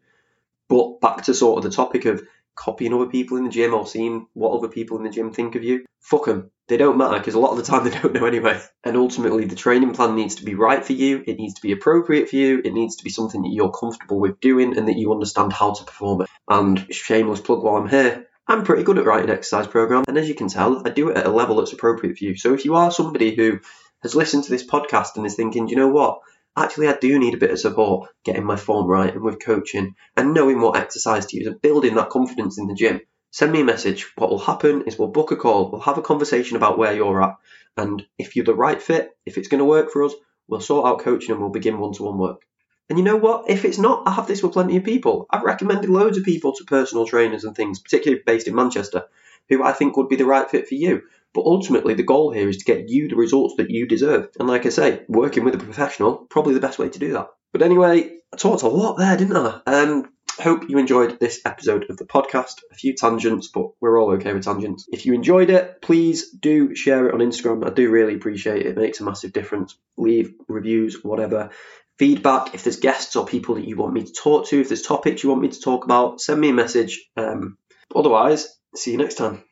But 0.67 0.99
back 0.99 1.23
to 1.23 1.33
sort 1.33 1.57
of 1.57 1.63
the 1.63 1.75
topic 1.75 2.05
of 2.05 2.23
copying 2.59 2.93
other 2.93 3.05
people 3.05 3.37
in 3.37 3.45
the 3.45 3.49
gym 3.49 3.73
or 3.73 3.87
seeing 3.87 4.27
what 4.33 4.55
other 4.55 4.67
people 4.67 4.97
in 4.97 5.03
the 5.03 5.09
gym 5.09 5.31
think 5.31 5.55
of 5.55 5.63
you. 5.63 5.85
Fuck 6.01 6.25
them. 6.25 6.51
They 6.67 6.77
don't 6.77 6.97
matter 6.97 7.17
because 7.17 7.33
a 7.33 7.39
lot 7.39 7.51
of 7.51 7.57
the 7.57 7.63
time 7.63 7.83
they 7.83 7.89
don't 7.89 8.13
know 8.13 8.25
anyway. 8.25 8.61
And 8.83 8.97
ultimately, 8.97 9.45
the 9.45 9.55
training 9.55 9.93
plan 9.93 10.15
needs 10.15 10.35
to 10.35 10.45
be 10.45 10.55
right 10.55 10.85
for 10.85 10.93
you. 10.93 11.23
It 11.25 11.37
needs 11.37 11.55
to 11.55 11.61
be 11.61 11.71
appropriate 11.71 12.29
for 12.29 12.35
you. 12.35 12.61
It 12.63 12.73
needs 12.73 12.97
to 12.97 13.03
be 13.03 13.09
something 13.09 13.41
that 13.41 13.53
you're 13.53 13.71
comfortable 13.71 14.19
with 14.19 14.39
doing 14.39 14.77
and 14.77 14.87
that 14.87 14.97
you 14.97 15.11
understand 15.11 15.53
how 15.53 15.73
to 15.73 15.83
perform 15.83 16.21
it. 16.21 16.27
And 16.47 16.93
shameless 16.93 17.41
plug 17.41 17.63
while 17.63 17.77
I'm 17.77 17.89
here, 17.89 18.27
I'm 18.47 18.63
pretty 18.63 18.83
good 18.83 18.97
at 18.97 19.05
writing 19.05 19.29
exercise 19.29 19.67
programs. 19.67 20.07
And 20.07 20.17
as 20.17 20.27
you 20.27 20.35
can 20.35 20.49
tell, 20.49 20.85
I 20.85 20.89
do 20.89 21.09
it 21.09 21.17
at 21.17 21.25
a 21.25 21.31
level 21.31 21.55
that's 21.57 21.73
appropriate 21.73 22.17
for 22.17 22.25
you. 22.25 22.35
So 22.35 22.53
if 22.53 22.65
you 22.65 22.75
are 22.75 22.91
somebody 22.91 23.35
who 23.35 23.59
has 24.03 24.15
listened 24.15 24.43
to 24.43 24.51
this 24.51 24.65
podcast 24.65 25.15
and 25.15 25.25
is 25.25 25.35
thinking, 25.35 25.69
you 25.69 25.75
know 25.75 25.89
what? 25.89 26.19
Actually 26.59 26.87
I 26.87 26.97
do 26.97 27.17
need 27.17 27.33
a 27.33 27.37
bit 27.37 27.51
of 27.51 27.59
support 27.59 28.09
getting 28.23 28.43
my 28.43 28.55
form 28.55 28.87
right 28.87 29.13
and 29.13 29.23
with 29.23 29.43
coaching 29.43 29.95
and 30.15 30.33
knowing 30.33 30.59
what 30.59 30.77
exercise 30.77 31.25
to 31.27 31.37
use 31.37 31.47
and 31.47 31.61
building 31.61 31.95
that 31.95 32.09
confidence 32.09 32.57
in 32.57 32.67
the 32.67 32.73
gym. 32.73 33.01
Send 33.31 33.51
me 33.51 33.61
a 33.61 33.65
message. 33.65 34.11
What 34.15 34.29
will 34.29 34.39
happen 34.39 34.83
is 34.87 34.97
we'll 34.97 35.09
book 35.09 35.31
a 35.31 35.35
call, 35.35 35.71
we'll 35.71 35.81
have 35.81 35.97
a 35.97 36.03
conversation 36.03 36.57
about 36.57 36.77
where 36.77 36.93
you're 36.93 37.21
at, 37.21 37.35
and 37.77 38.05
if 38.17 38.35
you're 38.35 38.45
the 38.45 38.55
right 38.55 38.81
fit, 38.81 39.11
if 39.25 39.37
it's 39.37 39.47
going 39.47 39.59
to 39.59 39.65
work 39.65 39.91
for 39.91 40.03
us, 40.03 40.13
we'll 40.47 40.61
sort 40.61 40.87
out 40.87 40.99
coaching 40.99 41.31
and 41.31 41.39
we'll 41.39 41.51
begin 41.51 41.79
one 41.79 41.93
to 41.93 42.03
one 42.03 42.17
work. 42.17 42.41
And 42.89 42.97
you 42.97 43.05
know 43.05 43.17
what? 43.17 43.49
If 43.49 43.65
it's 43.65 43.77
not, 43.77 44.07
I 44.07 44.11
have 44.11 44.27
this 44.27 44.41
with 44.41 44.53
plenty 44.53 44.75
of 44.77 44.83
people. 44.83 45.27
I've 45.29 45.43
recommended 45.43 45.91
loads 45.91 46.17
of 46.17 46.23
people 46.23 46.53
to 46.55 46.63
personal 46.63 47.05
trainers 47.05 47.43
and 47.43 47.55
things, 47.55 47.79
particularly 47.79 48.23
based 48.25 48.47
in 48.47 48.55
Manchester, 48.55 49.05
who 49.47 49.63
I 49.63 49.73
think 49.73 49.95
would 49.95 50.09
be 50.09 50.15
the 50.15 50.25
right 50.25 50.49
fit 50.49 50.67
for 50.67 50.73
you. 50.73 51.03
But 51.33 51.45
ultimately, 51.45 51.93
the 51.93 52.03
goal 52.03 52.31
here 52.31 52.49
is 52.49 52.57
to 52.57 52.65
get 52.65 52.89
you 52.89 53.07
the 53.07 53.15
results 53.15 53.55
that 53.57 53.69
you 53.69 53.87
deserve. 53.87 54.29
And 54.39 54.47
like 54.47 54.65
I 54.65 54.69
say, 54.69 55.03
working 55.07 55.43
with 55.43 55.55
a 55.55 55.59
professional, 55.59 56.27
probably 56.29 56.55
the 56.55 56.59
best 56.59 56.79
way 56.79 56.89
to 56.89 56.99
do 56.99 57.13
that. 57.13 57.27
But 57.51 57.61
anyway, 57.61 58.11
I 58.33 58.37
talked 58.37 58.63
a 58.63 58.67
lot 58.67 58.97
there, 58.97 59.15
didn't 59.17 59.37
I? 59.37 59.61
Um, 59.65 60.09
hope 60.39 60.69
you 60.69 60.77
enjoyed 60.77 61.19
this 61.19 61.41
episode 61.45 61.89
of 61.89 61.97
the 61.97 62.05
podcast. 62.05 62.61
A 62.71 62.75
few 62.75 62.95
tangents, 62.95 63.49
but 63.49 63.71
we're 63.79 63.99
all 63.99 64.11
okay 64.13 64.33
with 64.33 64.43
tangents. 64.43 64.87
If 64.91 65.05
you 65.05 65.13
enjoyed 65.13 65.49
it, 65.49 65.81
please 65.81 66.31
do 66.31 66.75
share 66.75 67.07
it 67.07 67.13
on 67.13 67.19
Instagram. 67.19 67.65
I 67.65 67.73
do 67.73 67.89
really 67.89 68.15
appreciate 68.15 68.65
it. 68.65 68.67
It 68.67 68.77
makes 68.77 68.99
a 68.99 69.03
massive 69.03 69.33
difference. 69.33 69.77
Leave 69.97 70.33
reviews, 70.47 71.03
whatever. 71.03 71.49
Feedback, 71.97 72.55
if 72.55 72.63
there's 72.63 72.79
guests 72.79 73.15
or 73.15 73.25
people 73.25 73.55
that 73.55 73.67
you 73.67 73.75
want 73.75 73.93
me 73.93 74.03
to 74.03 74.13
talk 74.13 74.47
to, 74.47 74.61
if 74.61 74.69
there's 74.69 74.81
topics 74.81 75.21
you 75.21 75.29
want 75.29 75.41
me 75.41 75.49
to 75.49 75.59
talk 75.59 75.83
about, 75.83 76.21
send 76.21 76.39
me 76.39 76.49
a 76.49 76.53
message. 76.53 77.05
Um, 77.17 77.57
otherwise, 77.93 78.57
see 78.75 78.91
you 78.91 78.97
next 78.97 79.15
time. 79.15 79.43